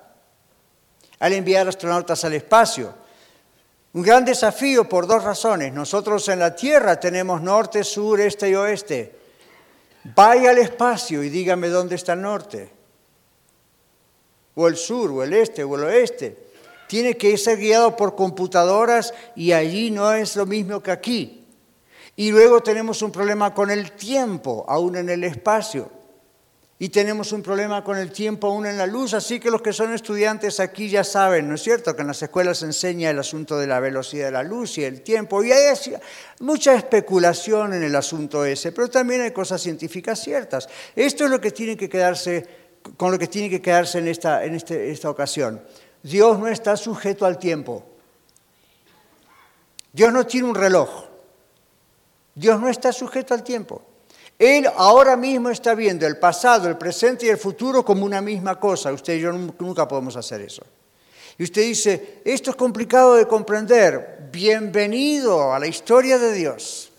[1.19, 2.95] al enviar astronautas al espacio.
[3.95, 5.73] Un gran desafío por dos razones.
[5.73, 9.15] Nosotros en la Tierra tenemos norte, sur, este y oeste.
[10.15, 12.71] Vaya al espacio y dígame dónde está el norte,
[14.55, 16.37] o el sur, o el este, o el oeste.
[16.87, 21.47] Tiene que ser guiado por computadoras y allí no es lo mismo que aquí.
[22.17, 25.91] Y luego tenemos un problema con el tiempo, aún en el espacio.
[26.77, 29.73] Y tenemos un problema con el tiempo aún en la luz, así que los que
[29.73, 33.19] son estudiantes aquí ya saben, ¿no es cierto?, que en las escuelas se enseña el
[33.19, 35.73] asunto de la velocidad de la luz y el tiempo, y hay
[36.41, 40.69] mucha especulación en el asunto ese, pero también hay cosas científicas ciertas.
[40.97, 42.45] Esto es lo que tiene que quedarse,
[42.97, 45.63] con lo que tiene que quedarse en esta, en este, esta ocasión.
[46.03, 47.87] Dios no está sujeto al tiempo.
[49.93, 51.05] Dios no tiene un reloj.
[52.35, 53.94] Dios no está sujeto al tiempo.
[54.39, 58.59] Él ahora mismo está viendo el pasado, el presente y el futuro como una misma
[58.59, 58.93] cosa.
[58.93, 60.65] Usted y yo nunca podemos hacer eso.
[61.39, 64.29] Y usted dice, esto es complicado de comprender.
[64.33, 66.91] Bienvenido a la historia de Dios.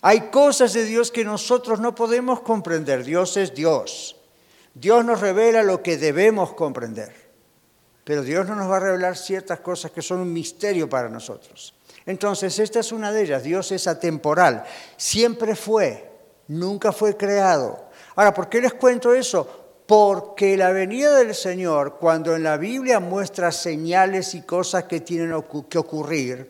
[0.00, 3.04] Hay cosas de Dios que nosotros no podemos comprender.
[3.04, 4.16] Dios es Dios.
[4.74, 7.14] Dios nos revela lo que debemos comprender.
[8.04, 11.74] Pero Dios no nos va a revelar ciertas cosas que son un misterio para nosotros.
[12.06, 13.42] Entonces, esta es una de ellas.
[13.42, 14.64] Dios es atemporal.
[14.96, 16.10] Siempre fue,
[16.48, 17.88] nunca fue creado.
[18.14, 19.82] Ahora, ¿por qué les cuento eso?
[19.86, 25.34] Porque la venida del Señor, cuando en la Biblia muestra señales y cosas que tienen
[25.68, 26.48] que ocurrir,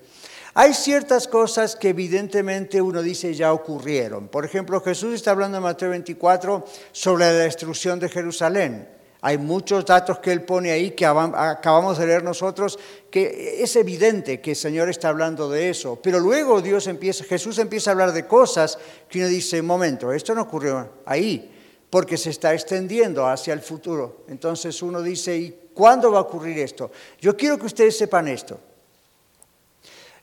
[0.56, 4.28] hay ciertas cosas que evidentemente uno dice ya ocurrieron.
[4.28, 8.88] Por ejemplo, Jesús está hablando en Mateo 24 sobre la destrucción de Jerusalén.
[9.26, 12.78] Hay muchos datos que él pone ahí que acabamos de leer nosotros,
[13.10, 15.98] que es evidente que el Señor está hablando de eso.
[16.02, 20.34] Pero luego Dios empieza, Jesús empieza a hablar de cosas que uno dice, momento, esto
[20.34, 21.50] no ocurrió ahí,
[21.88, 24.26] porque se está extendiendo hacia el futuro.
[24.28, 26.90] Entonces uno dice, ¿y cuándo va a ocurrir esto?
[27.18, 28.60] Yo quiero que ustedes sepan esto.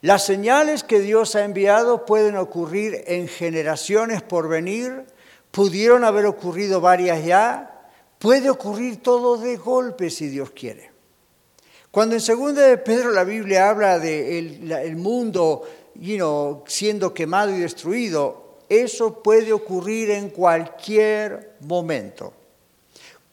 [0.01, 5.07] Las señales que Dios ha enviado pueden ocurrir en generaciones por venir,
[5.49, 7.70] pudieron haber ocurrido varias ya,
[8.21, 10.91] Puede ocurrir todo de golpe si Dios quiere.
[11.89, 15.63] Cuando en segunda de Pedro la Biblia habla de el mundo
[16.67, 22.31] siendo quemado y destruido, eso puede ocurrir en cualquier momento.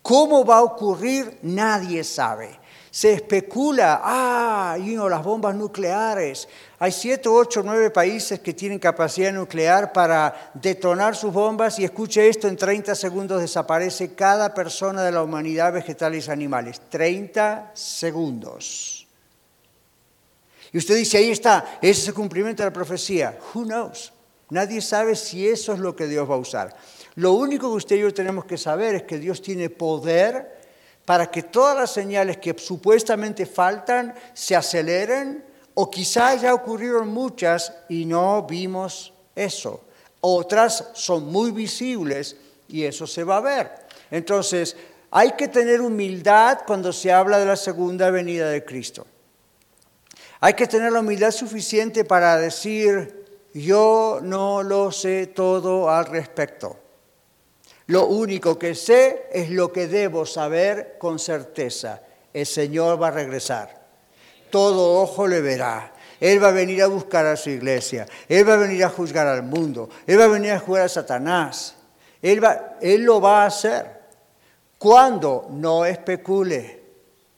[0.01, 1.39] ¿Cómo va a ocurrir?
[1.43, 2.59] Nadie sabe.
[2.91, 6.49] Se especula, ah, y no, las bombas nucleares.
[6.81, 12.29] Hay siete, ocho, nueve países que tienen capacidad nuclear para detonar sus bombas y escuche
[12.29, 16.81] esto, en 30 segundos desaparece cada persona de la humanidad, vegetales y animales.
[16.89, 19.09] 30 segundos.
[20.73, 23.37] Y usted dice, ahí está, ese es el cumplimiento de la profecía.
[23.53, 24.13] Who knows?
[24.51, 26.77] Nadie sabe si eso es lo que Dios va a usar.
[27.17, 30.57] Lo único que usted y yo tenemos que saber es que Dios tiene poder
[31.05, 35.48] para que todas las señales que supuestamente faltan se aceleren
[35.81, 39.85] o quizás ya ocurrieron muchas y no vimos eso.
[40.21, 42.35] Otras son muy visibles
[42.67, 43.71] y eso se va a ver.
[44.11, 44.77] Entonces,
[45.13, 49.07] hay que tener humildad cuando se habla de la segunda venida de Cristo.
[50.41, 56.77] Hay que tener la humildad suficiente para decir, yo no lo sé todo al respecto.
[57.87, 62.03] Lo único que sé es lo que debo saber con certeza.
[62.35, 63.78] El Señor va a regresar.
[64.51, 65.93] Todo ojo le verá.
[66.21, 68.07] Él va a venir a buscar a su iglesia.
[68.29, 69.89] Él va a venir a juzgar al mundo.
[70.07, 71.77] Él va a venir a juzgar a Satanás.
[72.21, 73.99] Él, va, él lo va a hacer.
[74.79, 76.79] Cuando no especule.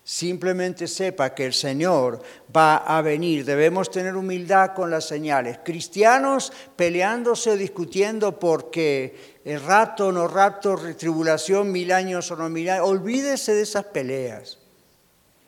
[0.02, 2.20] Simplemente sepa que el Señor
[2.54, 3.44] va a venir.
[3.44, 5.60] Debemos tener humildad con las señales.
[5.62, 12.68] Cristianos peleándose o discutiendo porque el rapto, no rapto, tribulación, mil años o no mil
[12.70, 12.88] años.
[12.88, 14.59] Olvídese de esas peleas.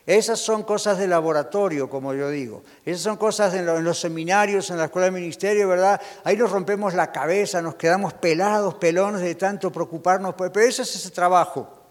[0.05, 2.63] Esas son cosas de laboratorio, como yo digo.
[2.85, 6.01] Esas son cosas en los seminarios, en la escuela de ministerio, ¿verdad?
[6.25, 10.35] Ahí nos rompemos la cabeza, nos quedamos pelados, pelones de tanto preocuparnos.
[10.37, 11.83] Pero ese es ese trabajo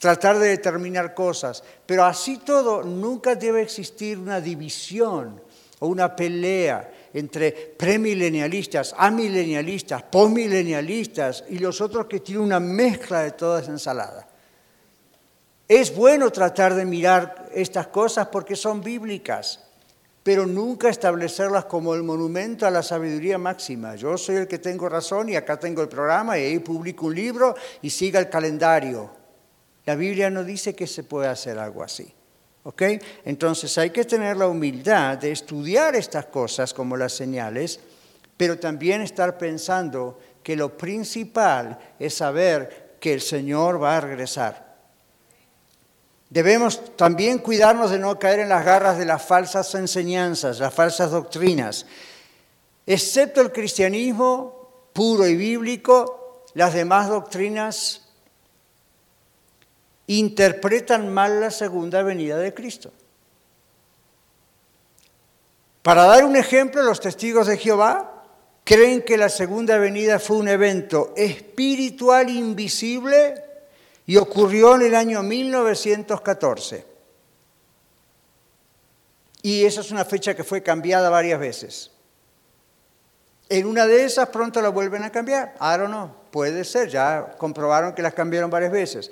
[0.00, 1.62] tratar de determinar cosas.
[1.86, 5.40] Pero así todo, nunca debe existir una división
[5.80, 13.30] o una pelea entre premilenialistas, amilenialistas, postmilenialistas y los otros que tienen una mezcla de
[13.30, 14.26] toda esa ensalada.
[15.68, 19.60] Es bueno tratar de mirar estas cosas porque son bíblicas,
[20.22, 23.96] pero nunca establecerlas como el monumento a la sabiduría máxima.
[23.96, 27.14] Yo soy el que tengo razón y acá tengo el programa y ahí publico un
[27.14, 29.10] libro y siga el calendario.
[29.86, 32.12] La Biblia no dice que se puede hacer algo así.
[32.64, 32.82] ¿Ok?
[33.24, 37.80] Entonces hay que tener la humildad de estudiar estas cosas como las señales,
[38.36, 44.63] pero también estar pensando que lo principal es saber que el Señor va a regresar.
[46.30, 51.10] Debemos también cuidarnos de no caer en las garras de las falsas enseñanzas, las falsas
[51.10, 51.86] doctrinas.
[52.86, 58.02] Excepto el cristianismo puro y bíblico, las demás doctrinas
[60.06, 62.92] interpretan mal la segunda venida de Cristo.
[65.82, 68.24] Para dar un ejemplo, los testigos de Jehová
[68.64, 73.34] creen que la segunda venida fue un evento espiritual invisible
[74.06, 76.86] y ocurrió en el año 1914.
[79.42, 81.90] Y esa es una fecha que fue cambiada varias veces.
[83.48, 85.54] En una de esas pronto la vuelven a cambiar.
[85.60, 86.10] I don't know.
[86.30, 89.10] Puede ser, ya comprobaron que las cambiaron varias veces.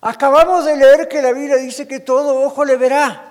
[0.00, 3.30] Acabamos de leer que la Biblia dice que todo ojo le verá.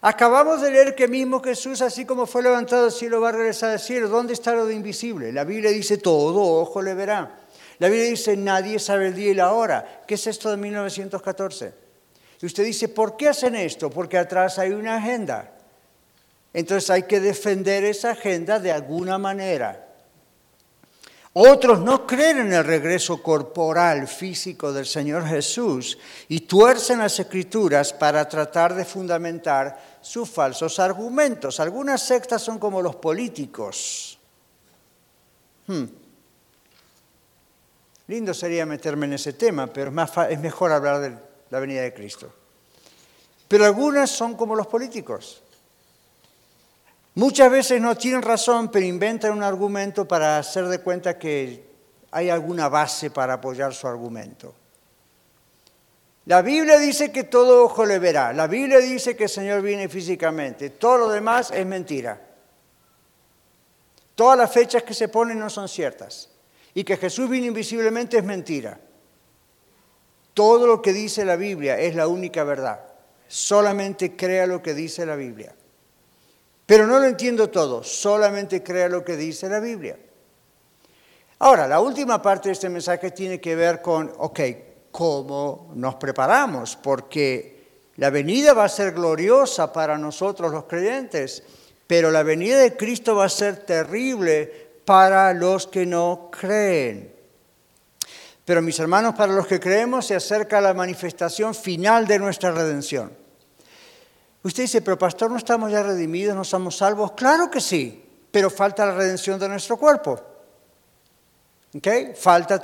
[0.00, 3.70] Acabamos de leer que mismo Jesús, así como fue levantado al cielo, va a regresar
[3.70, 4.08] al cielo.
[4.08, 5.32] ¿Dónde está lo de invisible?
[5.32, 7.40] La Biblia dice todo ojo le verá.
[7.78, 10.02] La Biblia dice nadie sabe el día y la hora.
[10.06, 11.74] ¿Qué es esto de 1914?
[12.40, 13.90] Y usted dice, ¿por qué hacen esto?
[13.90, 15.52] Porque atrás hay una agenda.
[16.52, 19.86] Entonces hay que defender esa agenda de alguna manera.
[21.38, 27.92] Otros no creen en el regreso corporal, físico del Señor Jesús y tuercen las escrituras
[27.92, 31.60] para tratar de fundamentar sus falsos argumentos.
[31.60, 34.18] Algunas sectas son como los políticos.
[35.66, 35.84] Hmm.
[38.08, 39.92] Lindo sería meterme en ese tema, pero
[40.28, 41.18] es mejor hablar de
[41.50, 42.32] la venida de Cristo.
[43.48, 45.42] Pero algunas son como los políticos.
[47.14, 51.64] Muchas veces no tienen razón, pero inventan un argumento para hacer de cuenta que
[52.10, 54.54] hay alguna base para apoyar su argumento.
[56.26, 58.32] La Biblia dice que todo ojo le verá.
[58.32, 60.70] La Biblia dice que el Señor viene físicamente.
[60.70, 62.20] Todo lo demás es mentira.
[64.14, 66.28] Todas las fechas que se ponen no son ciertas.
[66.76, 68.78] Y que Jesús vino invisiblemente es mentira.
[70.34, 72.80] Todo lo que dice la Biblia es la única verdad.
[73.26, 75.54] Solamente crea lo que dice la Biblia.
[76.66, 79.98] Pero no lo entiendo todo, solamente crea lo que dice la Biblia.
[81.38, 84.40] Ahora, la última parte de este mensaje tiene que ver con, ok,
[84.90, 86.76] ¿cómo nos preparamos?
[86.76, 91.42] Porque la venida va a ser gloriosa para nosotros los creyentes,
[91.86, 97.14] pero la venida de Cristo va a ser terrible para los que no creen.
[98.46, 103.12] Pero mis hermanos, para los que creemos se acerca la manifestación final de nuestra redención.
[104.44, 107.12] Usted dice, pero pastor, ¿no estamos ya redimidos, no somos salvos?
[107.12, 110.20] Claro que sí, pero falta la redención de nuestro cuerpo.
[111.76, 111.88] ¿Ok?
[112.14, 112.60] Falta.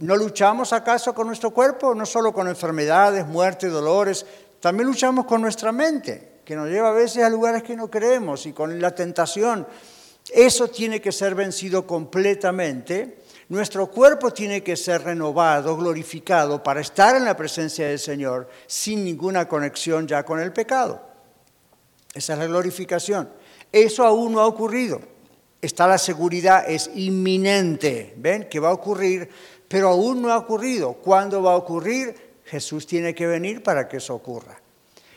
[0.00, 1.94] ¿No luchamos acaso con nuestro cuerpo?
[1.94, 4.26] No solo con enfermedades, muerte, dolores,
[4.58, 8.44] también luchamos con nuestra mente, que nos lleva a veces a lugares que no queremos
[8.46, 9.68] y con la tentación.
[10.34, 13.20] Eso tiene que ser vencido completamente
[13.50, 19.02] nuestro cuerpo tiene que ser renovado, glorificado, para estar en la presencia del Señor sin
[19.02, 21.02] ninguna conexión ya con el pecado.
[22.14, 23.28] Esa es la glorificación.
[23.72, 25.00] Eso aún no ha ocurrido.
[25.60, 28.14] Está la seguridad, es inminente.
[28.18, 28.48] ¿Ven?
[28.48, 29.28] Que va a ocurrir,
[29.66, 30.92] pero aún no ha ocurrido.
[30.92, 32.14] ¿Cuándo va a ocurrir?
[32.44, 34.62] Jesús tiene que venir para que eso ocurra.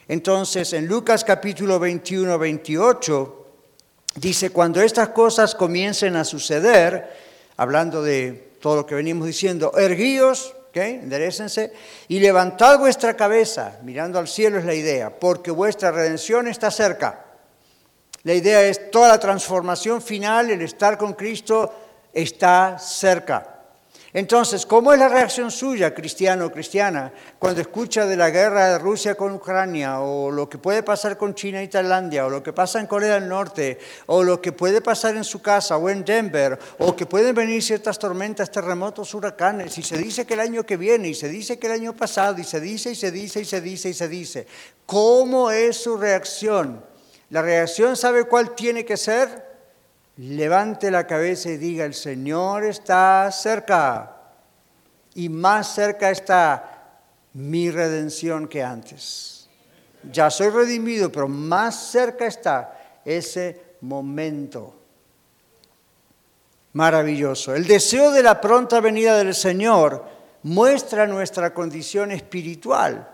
[0.08, 3.43] Entonces, en Lucas capítulo 21, 28,
[4.16, 7.12] dice, cuando estas cosas comiencen a suceder,
[7.58, 10.96] hablando de todo lo que venimos diciendo, erguíos, ¿okay?
[10.96, 11.74] enderecense,
[12.08, 17.26] y levantad vuestra cabeza, mirando al cielo es la idea, porque vuestra redención está cerca.
[18.24, 21.74] La idea es toda la transformación final, el estar con Cristo
[22.14, 23.63] está cerca.
[24.16, 28.78] Entonces, ¿cómo es la reacción suya, cristiano o cristiana, cuando escucha de la guerra de
[28.78, 32.54] Rusia con Ucrania, o lo que puede pasar con China y Tailandia, o lo que
[32.54, 36.06] pasa en Corea del Norte, o lo que puede pasar en su casa o en
[36.06, 40.64] Denver, o que pueden venir ciertas tormentas, terremotos, huracanes, y se dice que el año
[40.64, 43.42] que viene, y se dice que el año pasado, y se dice, y se dice,
[43.42, 44.48] y se dice, y se dice?
[44.86, 46.86] ¿Cómo es su reacción?
[47.32, 49.43] La reacción, ¿sabe cuál tiene que ser?
[50.18, 54.18] Levante la cabeza y diga, el Señor está cerca.
[55.16, 57.00] Y más cerca está
[57.34, 59.50] mi redención que antes.
[60.12, 64.76] Ya soy redimido, pero más cerca está ese momento.
[66.74, 67.54] Maravilloso.
[67.54, 70.06] El deseo de la pronta venida del Señor
[70.44, 73.08] muestra nuestra condición espiritual,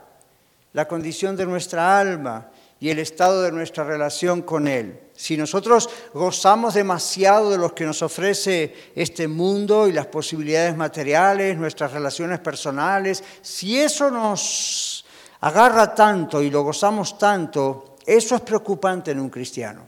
[0.73, 2.49] la condición de nuestra alma
[2.79, 4.99] y el estado de nuestra relación con Él.
[5.15, 11.57] Si nosotros gozamos demasiado de lo que nos ofrece este mundo y las posibilidades materiales,
[11.57, 15.05] nuestras relaciones personales, si eso nos
[15.41, 19.85] agarra tanto y lo gozamos tanto, eso es preocupante en un cristiano.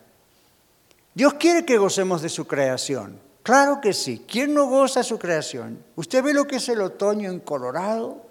[1.13, 3.19] Dios quiere que gocemos de su creación.
[3.43, 4.25] Claro que sí.
[4.27, 5.83] ¿Quién no goza de su creación?
[5.95, 8.21] ¿Usted ve lo que es el otoño en Colorado?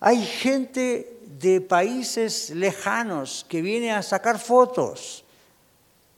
[0.00, 5.24] Hay gente de países lejanos que viene a sacar fotos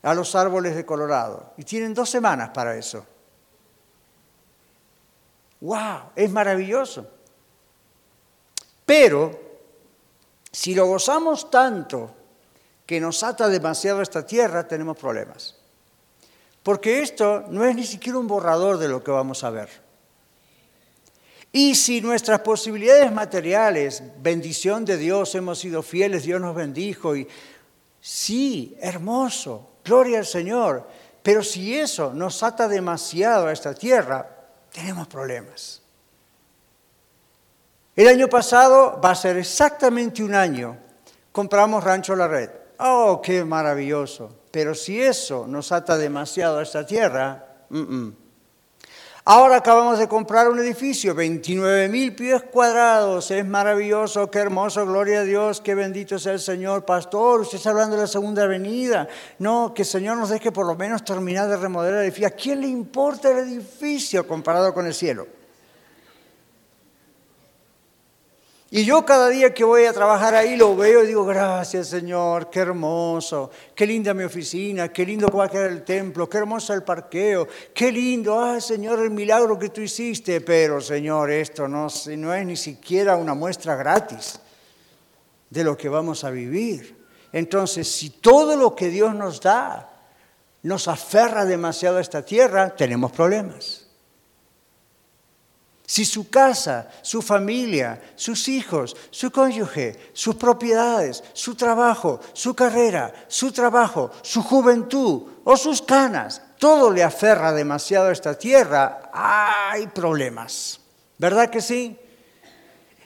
[0.02, 3.04] a los árboles de Colorado y tienen dos semanas para eso.
[5.60, 6.10] ¡Wow!
[6.14, 7.08] Es maravilloso.
[8.84, 9.40] Pero
[10.52, 12.14] si lo gozamos tanto
[12.84, 15.56] que nos ata demasiado esta tierra, tenemos problemas.
[16.62, 19.85] Porque esto no es ni siquiera un borrador de lo que vamos a ver.
[21.56, 27.26] Y si nuestras posibilidades materiales, bendición de Dios, hemos sido fieles, Dios nos bendijo y
[27.98, 30.86] sí, hermoso, gloria al Señor,
[31.22, 34.28] pero si eso nos ata demasiado a esta tierra,
[34.70, 35.80] tenemos problemas.
[37.94, 40.76] El año pasado va a ser exactamente un año,
[41.32, 42.50] compramos Rancho La Red.
[42.80, 44.40] Oh, qué maravilloso.
[44.50, 47.46] Pero si eso nos ata demasiado a esta tierra,
[49.28, 55.18] Ahora acabamos de comprar un edificio, 29 mil pies cuadrados, es maravilloso, qué hermoso, gloria
[55.18, 56.84] a Dios, qué bendito sea el Señor.
[56.84, 59.08] Pastor, usted está hablando de la segunda avenida.
[59.40, 62.28] No, que el Señor nos deje por lo menos terminar de remodelar el edificio.
[62.28, 65.26] ¿A quién le importa el edificio comparado con el cielo?
[68.76, 72.50] Y yo cada día que voy a trabajar ahí lo veo y digo, gracias Señor,
[72.50, 76.74] qué hermoso, qué linda mi oficina, qué lindo va a quedar el templo, qué hermoso
[76.74, 81.86] el parqueo, qué lindo, ah Señor, el milagro que tú hiciste, pero Señor, esto no,
[82.18, 84.38] no es ni siquiera una muestra gratis
[85.48, 87.02] de lo que vamos a vivir.
[87.32, 89.90] Entonces, si todo lo que Dios nos da
[90.64, 93.85] nos aferra demasiado a esta tierra, tenemos problemas.
[95.86, 103.14] Si su casa, su familia, sus hijos, su cónyuge, sus propiedades, su trabajo, su carrera,
[103.28, 109.86] su trabajo, su juventud o sus canas, todo le aferra demasiado a esta tierra, hay
[109.86, 110.80] problemas.
[111.18, 111.96] ¿Verdad que sí?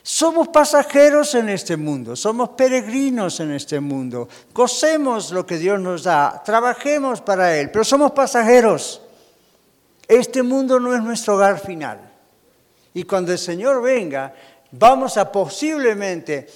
[0.03, 4.29] Somos pasajeros en este mundo, somos peregrinos en este mundo.
[4.55, 9.03] Gocemos lo que Dios nos da, trabajemos para Él, pero somos pasajeros.
[10.09, 12.10] Este mundo no es nuestro hogar final.
[12.95, 14.35] Y cuando el Señor venga,
[14.73, 16.49] vamos a posiblemente,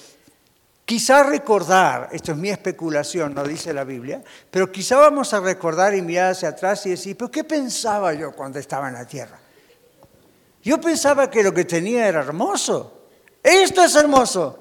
[0.84, 5.94] quizá recordar, esto es mi especulación, no dice la Biblia, pero quizá vamos a recordar
[5.94, 9.38] y mirar hacia atrás y decir, pero ¿qué pensaba yo cuando estaba en la tierra?
[10.62, 13.08] Yo pensaba que lo que tenía era hermoso.
[13.42, 14.60] Esto es hermoso.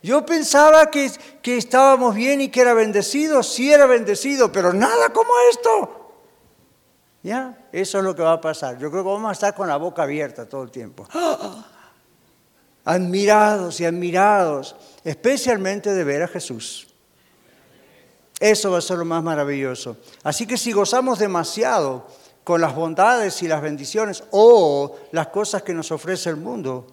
[0.00, 1.10] Yo pensaba que,
[1.42, 5.97] que estábamos bien y que era bendecido, sí era bendecido, pero nada como esto.
[7.72, 8.78] Eso es lo que va a pasar.
[8.78, 11.06] Yo creo que vamos a estar con la boca abierta todo el tiempo.
[12.84, 14.74] Admirados y admirados,
[15.04, 16.88] especialmente de ver a Jesús.
[18.40, 19.98] Eso va a ser lo más maravilloso.
[20.22, 22.06] Así que si gozamos demasiado
[22.44, 26.86] con las bondades y las bendiciones o las cosas que nos ofrece el mundo,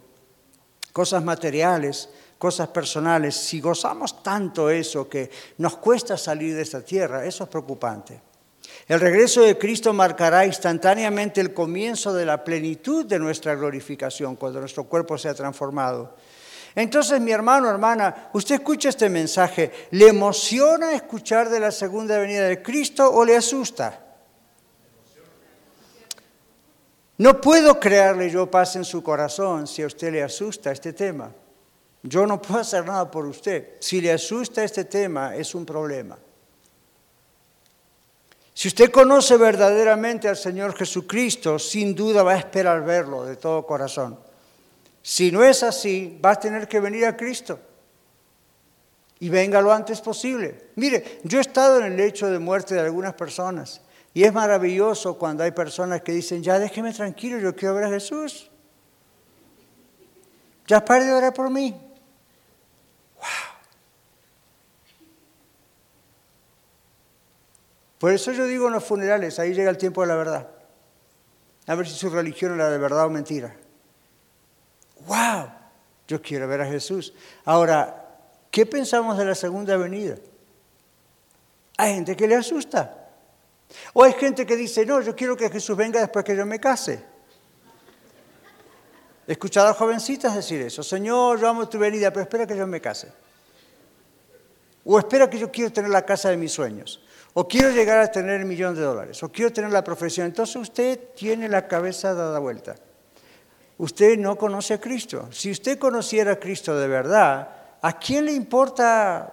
[0.91, 5.29] cosas materiales, cosas personales, si gozamos tanto eso que
[5.59, 8.19] nos cuesta salir de esta tierra, eso es preocupante.
[8.88, 14.59] El regreso de Cristo marcará instantáneamente el comienzo de la plenitud de nuestra glorificación, cuando
[14.59, 16.15] nuestro cuerpo sea transformado.
[16.75, 22.47] Entonces, mi hermano, hermana, usted escucha este mensaje, ¿le emociona escuchar de la segunda venida
[22.47, 24.01] de Cristo o le asusta?
[27.17, 31.31] No puedo crearle yo paz en su corazón si a usted le asusta este tema.
[32.03, 33.77] Yo no puedo hacer nada por usted.
[33.79, 36.19] Si le asusta este tema, es un problema.
[38.56, 43.66] Si usted conoce verdaderamente al Señor Jesucristo, sin duda va a esperar verlo de todo
[43.66, 44.18] corazón.
[45.01, 47.60] Si no es así, va a tener que venir a Cristo.
[49.20, 50.70] Y venga lo antes posible.
[50.76, 53.82] Mire, yo he estado en el lecho de muerte de algunas personas.
[54.14, 57.89] Y es maravilloso cuando hay personas que dicen, ya déjeme tranquilo, yo quiero ver a
[57.89, 58.49] Jesús.
[60.66, 61.76] Ya pare de orar por mí.
[67.99, 70.49] Por eso yo digo en los funerales, ahí llega el tiempo de la verdad.
[71.67, 73.55] A ver si su religión era de verdad o mentira
[75.07, 75.49] wow,
[76.07, 77.13] yo quiero ver a Jesús.
[77.45, 78.19] Ahora,
[78.51, 80.15] ¿qué pensamos de la segunda venida?
[81.77, 83.09] Hay gente que le asusta.
[83.93, 86.59] O hay gente que dice, no, yo quiero que Jesús venga después que yo me
[86.59, 87.03] case.
[89.27, 92.67] He escuchado a jovencitas decir eso, Señor, yo amo tu venida, pero espera que yo
[92.67, 93.11] me case.
[94.85, 97.03] O espera que yo quiero tener la casa de mis sueños.
[97.36, 99.21] O quiero llegar a tener el millón de dólares.
[99.21, 100.25] O quiero tener la profesión.
[100.25, 102.75] Entonces usted tiene la cabeza dada vuelta
[103.77, 105.27] usted no conoce a Cristo.
[105.31, 107.49] Si usted conociera a Cristo de verdad,
[107.81, 109.31] ¿a quién le importa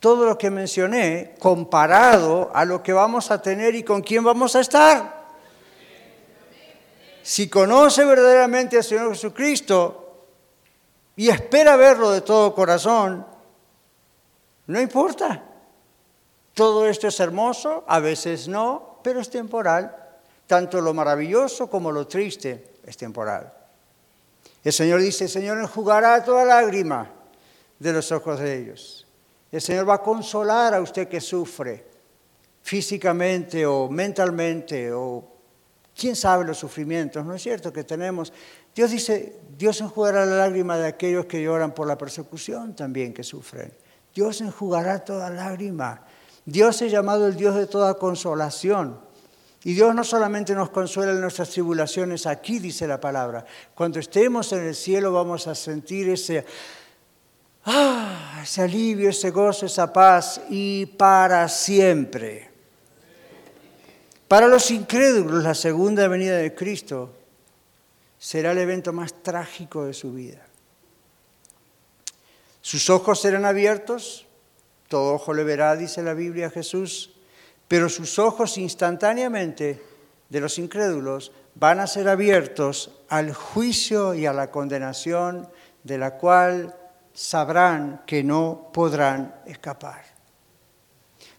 [0.00, 4.54] todo lo que mencioné comparado a lo que vamos a tener y con quién vamos
[4.56, 5.26] a estar?
[7.22, 10.26] Si conoce verdaderamente al Señor Jesucristo
[11.16, 13.26] y espera verlo de todo corazón,
[14.66, 15.42] no importa.
[16.56, 19.94] Todo esto es hermoso, a veces no, pero es temporal.
[20.46, 23.52] Tanto lo maravilloso como lo triste es temporal.
[24.64, 27.10] El Señor dice, el Señor enjugará toda lágrima
[27.78, 29.06] de los ojos de ellos.
[29.52, 31.84] El Señor va a consolar a usted que sufre
[32.62, 35.28] físicamente o mentalmente o
[35.94, 37.70] quién sabe los sufrimientos, ¿no es cierto?
[37.70, 38.32] Que tenemos.
[38.74, 43.22] Dios dice, Dios enjugará la lágrima de aquellos que lloran por la persecución también que
[43.22, 43.70] sufren.
[44.14, 46.02] Dios enjugará toda lágrima.
[46.46, 49.00] Dios es llamado el Dios de toda consolación.
[49.64, 53.44] Y Dios no solamente nos consuela en nuestras tribulaciones, aquí dice la palabra,
[53.74, 56.46] cuando estemos en el cielo vamos a sentir ese,
[57.64, 62.48] ah, ese alivio, ese gozo, esa paz y para siempre.
[64.28, 67.12] Para los incrédulos, la segunda venida de Cristo
[68.18, 70.46] será el evento más trágico de su vida.
[72.60, 74.25] Sus ojos serán abiertos,
[74.88, 77.16] todo ojo le verá, dice la Biblia Jesús,
[77.68, 79.82] pero sus ojos instantáneamente
[80.28, 85.48] de los incrédulos van a ser abiertos al juicio y a la condenación
[85.82, 86.74] de la cual
[87.12, 90.04] sabrán que no podrán escapar.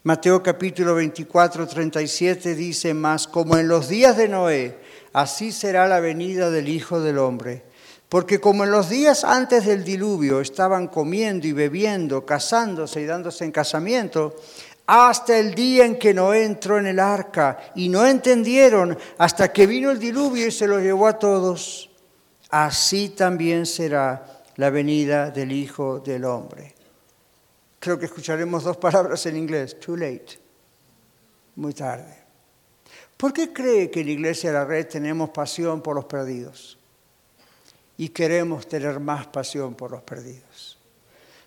[0.03, 4.79] Mateo capítulo 24, 37 dice más, como en los días de Noé,
[5.13, 7.63] así será la venida del Hijo del Hombre.
[8.09, 13.43] Porque como en los días antes del diluvio estaban comiendo y bebiendo, casándose y dándose
[13.43, 14.35] en casamiento,
[14.85, 19.67] hasta el día en que Noé entró en el arca y no entendieron hasta que
[19.67, 21.89] vino el diluvio y se los llevó a todos.
[22.49, 26.73] Así también será la venida del Hijo del Hombre.
[27.79, 30.39] Creo que escucharemos dos palabras en inglés, too late,
[31.57, 32.17] muy tarde.
[33.17, 36.76] ¿Por qué cree que en la Iglesia de la Red tenemos pasión por los perdidos?
[37.97, 40.77] Y queremos tener más pasión por los perdidos.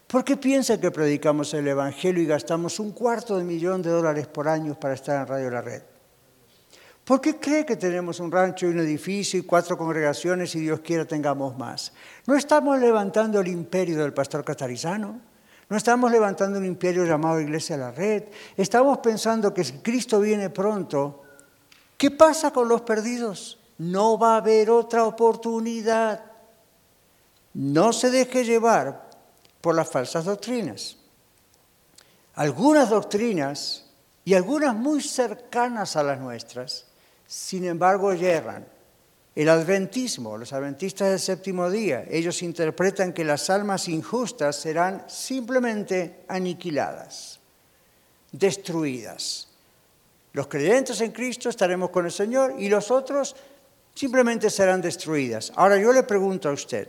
[0.06, 4.26] ¿Por qué piensa que predicamos el Evangelio y gastamos un cuarto de millón de dólares
[4.26, 5.82] por año para estar en Radio La Red?
[7.04, 10.80] ¿Por qué cree que tenemos un rancho y un edificio y cuatro congregaciones y Dios
[10.80, 11.92] quiera tengamos más?
[12.26, 15.20] No estamos levantando el imperio del pastor catarizano,
[15.68, 18.24] no estamos levantando un imperio llamado Iglesia La Red,
[18.56, 21.22] estamos pensando que si Cristo viene pronto,
[21.96, 23.58] ¿qué pasa con los perdidos?
[23.78, 26.29] No va a haber otra oportunidad.
[27.54, 29.10] No se deje llevar
[29.60, 30.96] por las falsas doctrinas.
[32.34, 33.84] Algunas doctrinas,
[34.24, 36.86] y algunas muy cercanas a las nuestras,
[37.26, 38.66] sin embargo, yerran.
[39.34, 46.24] El adventismo, los adventistas del séptimo día, ellos interpretan que las almas injustas serán simplemente
[46.28, 47.40] aniquiladas,
[48.32, 49.48] destruidas.
[50.32, 53.34] Los creyentes en Cristo estaremos con el Señor y los otros
[53.94, 55.52] simplemente serán destruidas.
[55.56, 56.88] Ahora yo le pregunto a usted,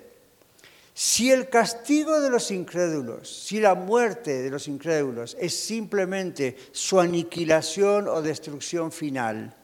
[0.94, 7.00] si el castigo de los incrédulos, si la muerte de los incrédulos es simplemente su
[7.00, 9.56] aniquilación o destrucción final,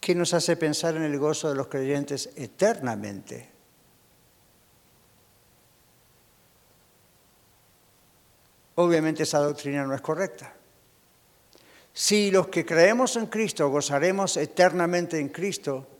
[0.00, 3.50] ¿qué nos hace pensar en el gozo de los creyentes eternamente?
[8.76, 10.54] Obviamente esa doctrina no es correcta.
[11.92, 15.95] Si los que creemos en Cristo gozaremos eternamente en Cristo,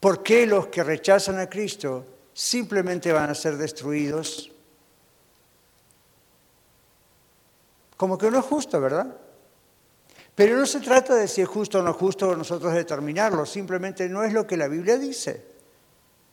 [0.00, 4.50] ¿Por qué los que rechazan a Cristo simplemente van a ser destruidos?
[7.98, 9.14] Como que no es justo, ¿verdad?
[10.34, 14.24] Pero no se trata de si es justo o no justo nosotros determinarlo, simplemente no
[14.24, 15.44] es lo que la Biblia dice.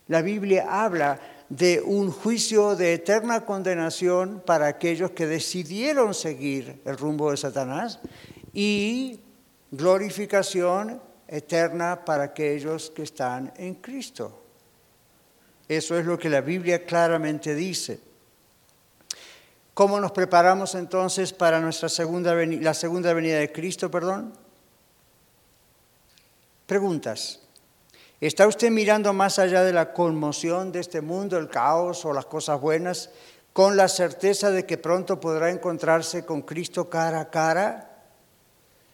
[0.07, 6.97] La Biblia habla de un juicio de eterna condenación para aquellos que decidieron seguir el
[6.97, 7.99] rumbo de Satanás
[8.53, 9.19] y
[9.71, 14.43] glorificación eterna para aquellos que están en Cristo.
[15.67, 17.99] Eso es lo que la Biblia claramente dice.
[19.73, 24.33] ¿Cómo nos preparamos entonces para nuestra segunda la segunda venida de Cristo, perdón?
[26.65, 27.41] Preguntas.
[28.19, 32.25] ¿Está usted mirando más allá de la conmoción de este mundo, el caos o las
[32.25, 33.11] cosas buenas,
[33.53, 37.86] con la certeza de que pronto podrá encontrarse con Cristo cara a cara?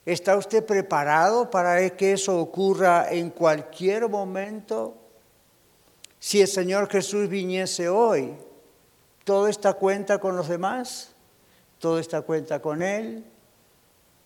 [0.05, 4.97] ¿Está usted preparado para que eso ocurra en cualquier momento?
[6.19, 8.33] Si el Señor Jesús viniese hoy,
[9.23, 11.13] ¿todo está cuenta con los demás?
[11.79, 13.25] ¿Todo está cuenta con Él?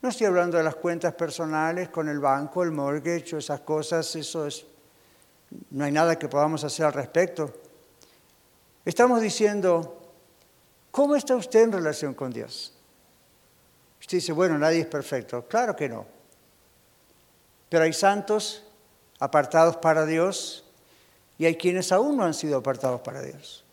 [0.02, 4.16] No estoy hablando de las cuentas personales con el banco, el mortgage o esas cosas,
[4.16, 4.66] eso es,
[5.72, 7.52] no hay nada que podamos hacer al respecto.
[8.86, 10.00] Estamos diciendo,
[10.92, 12.77] ¿cómo está usted en relación con Dios?
[14.08, 15.46] Usted dice, bueno, nadie es perfecto.
[15.50, 16.06] Claro que no.
[17.68, 18.64] Pero hay santos
[19.20, 20.64] apartados para Dios
[21.38, 23.66] y hay quienes aún no han sido apartados para Dios.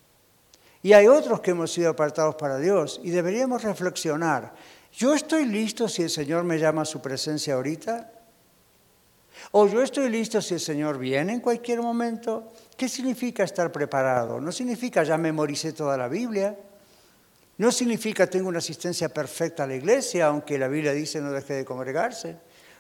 [0.83, 4.53] Y hay otros que hemos sido apartados para Dios y deberíamos reflexionar.
[4.93, 8.11] ¿Yo estoy listo si el Señor me llama a su presencia ahorita?
[9.53, 12.53] ¿O yo estoy listo si el Señor viene en cualquier momento?
[12.77, 14.41] ¿Qué significa estar preparado?
[14.41, 16.59] No significa ya memoricé toda la Biblia.
[17.57, 21.55] No significa tengo una asistencia perfecta a la iglesia, aunque la Biblia dice no deje
[21.55, 22.37] de congregarse.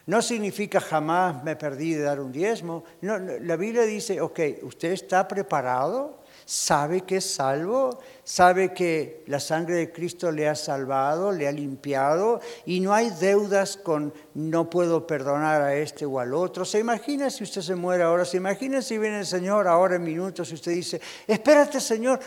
[0.06, 2.84] No significa jamás me perdí de dar un diezmo.
[3.00, 9.40] No, la Biblia dice, ok, usted está preparado, sabe que es salvo, sabe que la
[9.40, 14.68] sangre de Cristo le ha salvado, le ha limpiado y no hay deudas con no
[14.68, 16.66] puedo perdonar a este o al otro.
[16.66, 20.02] Se imagina si usted se muere ahora, se imagina si viene el Señor ahora en
[20.04, 22.20] minutos y usted dice, espérate Señor,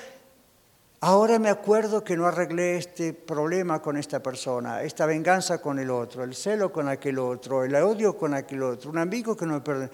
[0.99, 5.91] Ahora me acuerdo que no arreglé este problema con esta persona, esta venganza con el
[5.91, 9.53] otro, el celo con aquel otro, el odio con aquel otro, un amigo que no
[9.53, 9.91] me perdona.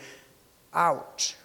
[0.72, 1.36] ¡Ouch!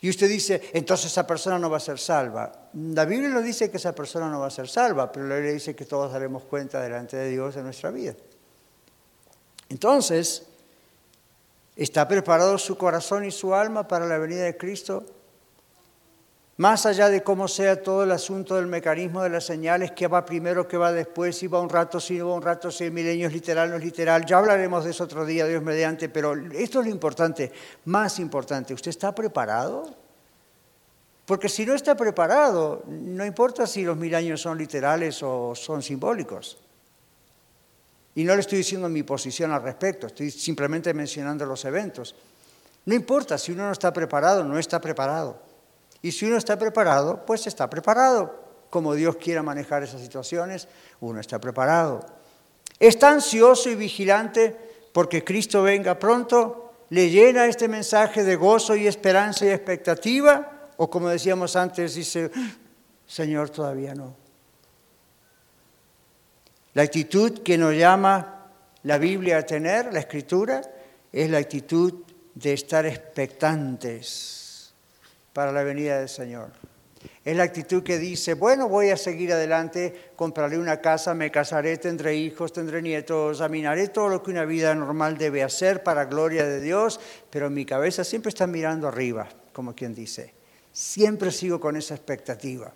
[0.00, 2.50] Y usted dice, entonces esa persona no va a ser salva.
[2.72, 5.52] La Biblia no dice que esa persona no va a ser salva, pero la Biblia
[5.52, 8.14] dice que todos daremos cuenta delante de Dios de nuestra vida.
[9.68, 10.46] Entonces,
[11.76, 15.04] ¿está preparado su corazón y su alma para la venida de Cristo?
[16.60, 20.26] Más allá de cómo sea todo el asunto del mecanismo de las señales, qué va
[20.26, 22.92] primero, qué va después, si va un rato, si no va un rato, si el
[22.92, 26.34] milenio es literal, no es literal, ya hablaremos de eso otro día, Dios mediante, pero
[26.52, 27.50] esto es lo importante,
[27.86, 29.88] más importante, ¿usted está preparado?
[31.24, 35.82] Porque si no está preparado, no importa si los mil años son literales o son
[35.82, 36.58] simbólicos.
[38.16, 42.14] Y no le estoy diciendo mi posición al respecto, estoy simplemente mencionando los eventos.
[42.84, 45.48] No importa, si uno no está preparado, no está preparado.
[46.02, 48.40] Y si uno está preparado, pues está preparado.
[48.70, 50.68] Como Dios quiera manejar esas situaciones,
[51.00, 52.06] uno está preparado.
[52.78, 54.56] Está ansioso y vigilante
[54.92, 56.72] porque Cristo venga pronto.
[56.90, 60.70] ¿Le llena este mensaje de gozo y esperanza y expectativa?
[60.76, 62.30] O como decíamos antes, dice,
[63.06, 64.16] Señor, todavía no.
[66.72, 68.46] La actitud que nos llama
[68.84, 70.62] la Biblia a tener, la Escritura,
[71.12, 74.39] es la actitud de estar expectantes
[75.32, 76.50] para la venida del Señor.
[77.24, 81.76] Es la actitud que dice, bueno, voy a seguir adelante, compraré una casa, me casaré,
[81.78, 86.46] tendré hijos, tendré nietos, examinaré todo lo que una vida normal debe hacer para gloria
[86.46, 87.00] de Dios,
[87.30, 90.34] pero mi cabeza siempre está mirando arriba, como quien dice.
[90.72, 92.72] Siempre sigo con esa expectativa.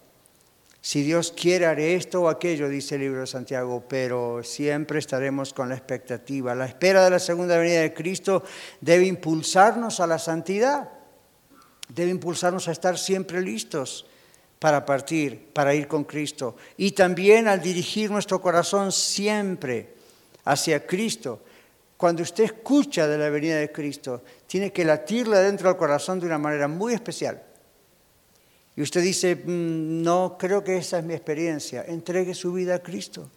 [0.81, 5.55] Si Dios quiere, haré esto o aquello, dice el libro de Santiago, pero siempre estaremos
[5.55, 6.55] con la expectativa.
[6.55, 8.43] La espera de la segunda venida de Cristo
[8.83, 10.91] debe impulsarnos a la santidad,
[11.89, 14.07] debe impulsarnos a estar siempre listos
[14.59, 16.57] para partir, para ir con Cristo.
[16.77, 19.95] Y también al dirigir nuestro corazón siempre
[20.45, 21.41] hacia Cristo.
[21.97, 26.27] Cuando usted escucha de la venida de Cristo, tiene que latirle dentro del corazón de
[26.27, 27.43] una manera muy especial.
[28.77, 31.85] Y usted dice, mm, no creo que esa es mi experiencia.
[31.87, 33.31] Entregue su vida a Cristo.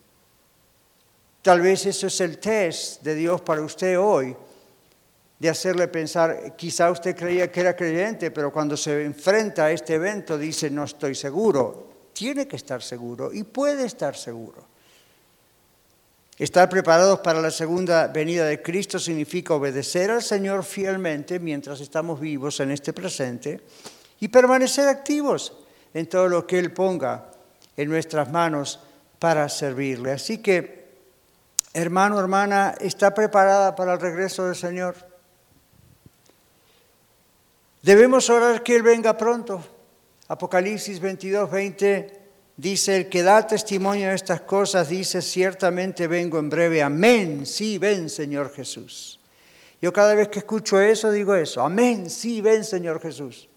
[1.42, 4.36] Tal vez eso es el test de Dios para usted hoy
[5.40, 9.96] de hacerle pensar, quizá usted creía que era creyente, pero cuando se enfrenta a este
[9.96, 11.88] evento dice, no estoy seguro.
[12.14, 14.66] Tiene que estar seguro y puede estar seguro.
[16.38, 22.20] Estar preparados para la segunda venida de Cristo significa obedecer al Señor fielmente mientras estamos
[22.20, 23.62] vivos en este presente
[24.20, 25.54] y permanecer activos
[25.94, 27.32] en todo lo que Él ponga
[27.76, 28.80] en nuestras manos
[29.20, 30.12] para servirle.
[30.12, 30.88] Así que,
[31.74, 35.17] hermano, hermana, ¿está preparada para el regreso del Señor?
[37.82, 39.64] Debemos orar que Él venga pronto.
[40.28, 42.22] Apocalipsis 22, 20
[42.58, 46.82] dice, el que da testimonio de estas cosas dice, ciertamente vengo en breve.
[46.82, 47.46] Amén.
[47.46, 49.20] Sí, ven, Señor Jesús.
[49.82, 51.62] Yo cada vez que escucho eso digo eso.
[51.62, 52.10] Amén.
[52.10, 53.48] Sí, ven, Señor Jesús.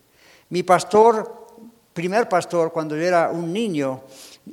[0.50, 1.46] Mi pastor,
[1.92, 4.02] primer pastor, cuando yo era un niño,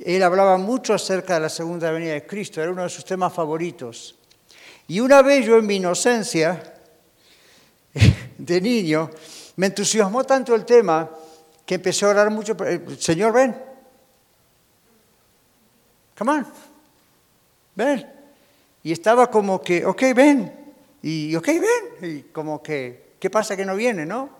[0.04, 2.62] él hablaba mucho acerca de la segunda venida de Cristo.
[2.62, 4.16] Era uno de sus temas favoritos.
[4.86, 6.74] Y una vez yo en mi inocencia
[8.38, 9.10] de niño,
[9.58, 11.10] me entusiasmó tanto el tema
[11.66, 12.56] que empecé a orar mucho.
[12.96, 13.60] Señor, ven.
[16.16, 16.46] Come on.
[17.74, 18.08] Ven.
[18.84, 20.74] Y estaba como que, ok, ven.
[21.02, 22.10] Y ok, ven.
[22.10, 24.30] Y como que, ¿qué pasa que no viene, no?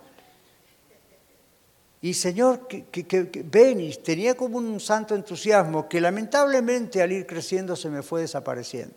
[2.00, 3.80] Y Señor, que, que, ven.
[3.80, 8.94] Y tenía como un santo entusiasmo que lamentablemente al ir creciendo se me fue desapareciendo.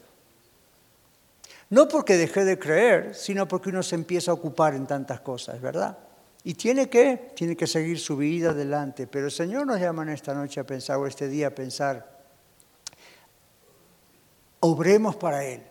[1.72, 5.60] No porque dejé de creer, sino porque uno se empieza a ocupar en tantas cosas,
[5.60, 5.98] ¿verdad?
[6.44, 9.08] Y tiene que, tiene que seguir su vida adelante.
[9.08, 12.26] Pero el Señor nos llama en esta noche a pensar, o este día a pensar,
[14.60, 15.62] obremos para Él.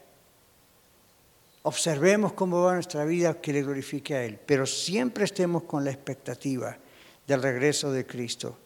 [1.63, 4.39] Observemos cómo va nuestra vida que le glorifique a Él.
[4.47, 6.77] Pero siempre estemos con la expectativa
[7.27, 8.57] del regreso de Cristo.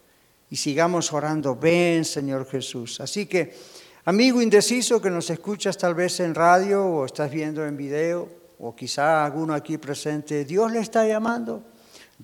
[0.50, 3.00] Y sigamos orando, ven Señor Jesús.
[3.00, 3.54] Así que,
[4.04, 8.28] amigo indeciso que nos escuchas tal vez en radio o estás viendo en video,
[8.58, 11.73] o quizá alguno aquí presente, Dios le está llamando.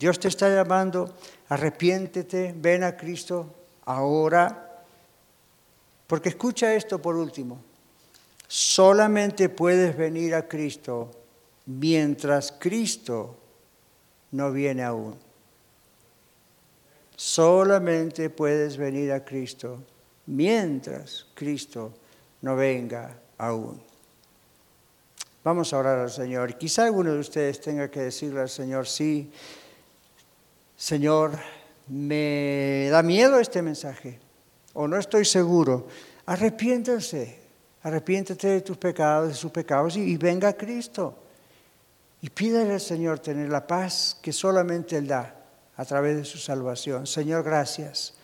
[0.00, 1.14] Dios te está llamando,
[1.50, 4.82] arrepiéntete, ven a Cristo ahora.
[6.06, 7.60] Porque escucha esto por último,
[8.48, 11.10] solamente puedes venir a Cristo
[11.66, 13.36] mientras Cristo
[14.30, 15.18] no viene aún.
[17.14, 19.82] Solamente puedes venir a Cristo
[20.24, 21.92] mientras Cristo
[22.40, 23.82] no venga aún.
[25.44, 26.56] Vamos a orar al Señor.
[26.56, 29.30] Quizá alguno de ustedes tenga que decirle al Señor, sí,
[30.80, 31.32] Señor,
[31.88, 34.18] me da miedo este mensaje
[34.72, 35.86] o no estoy seguro.
[36.24, 37.36] Arrepiéntense,
[37.82, 41.18] arrepiéntete de tus pecados, de sus pecados y, venga a Cristo.
[42.22, 45.36] Y pídale al Señor tener la paz que solamente Él da
[45.76, 47.06] a través de su salvación.
[47.06, 48.14] Señor, gracias.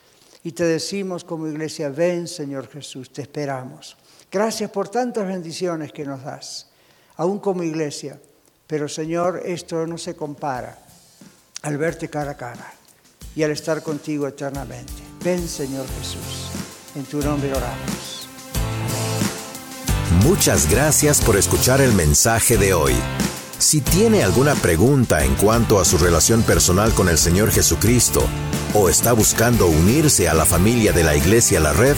[0.43, 3.99] Y te decimos como iglesia, ven Señor Jesús, te esperamos.
[4.33, 6.71] Gracias por tantas bendiciones que nos das,
[7.17, 8.19] aún como iglesia.
[8.67, 10.86] Pero Señor, esto no se compara
[11.67, 12.73] al verte cara a cara
[13.35, 14.93] y al estar contigo eternamente.
[15.25, 16.49] Ven, Señor Jesús,
[16.95, 18.29] en tu nombre oramos.
[20.23, 22.95] Muchas gracias por escuchar el mensaje de hoy.
[23.59, 28.23] Si tiene alguna pregunta en cuanto a su relación personal con el Señor Jesucristo
[28.73, 31.97] o está buscando unirse a la familia de la Iglesia La Red,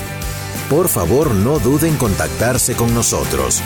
[0.70, 3.62] por favor no duden en contactarse con nosotros.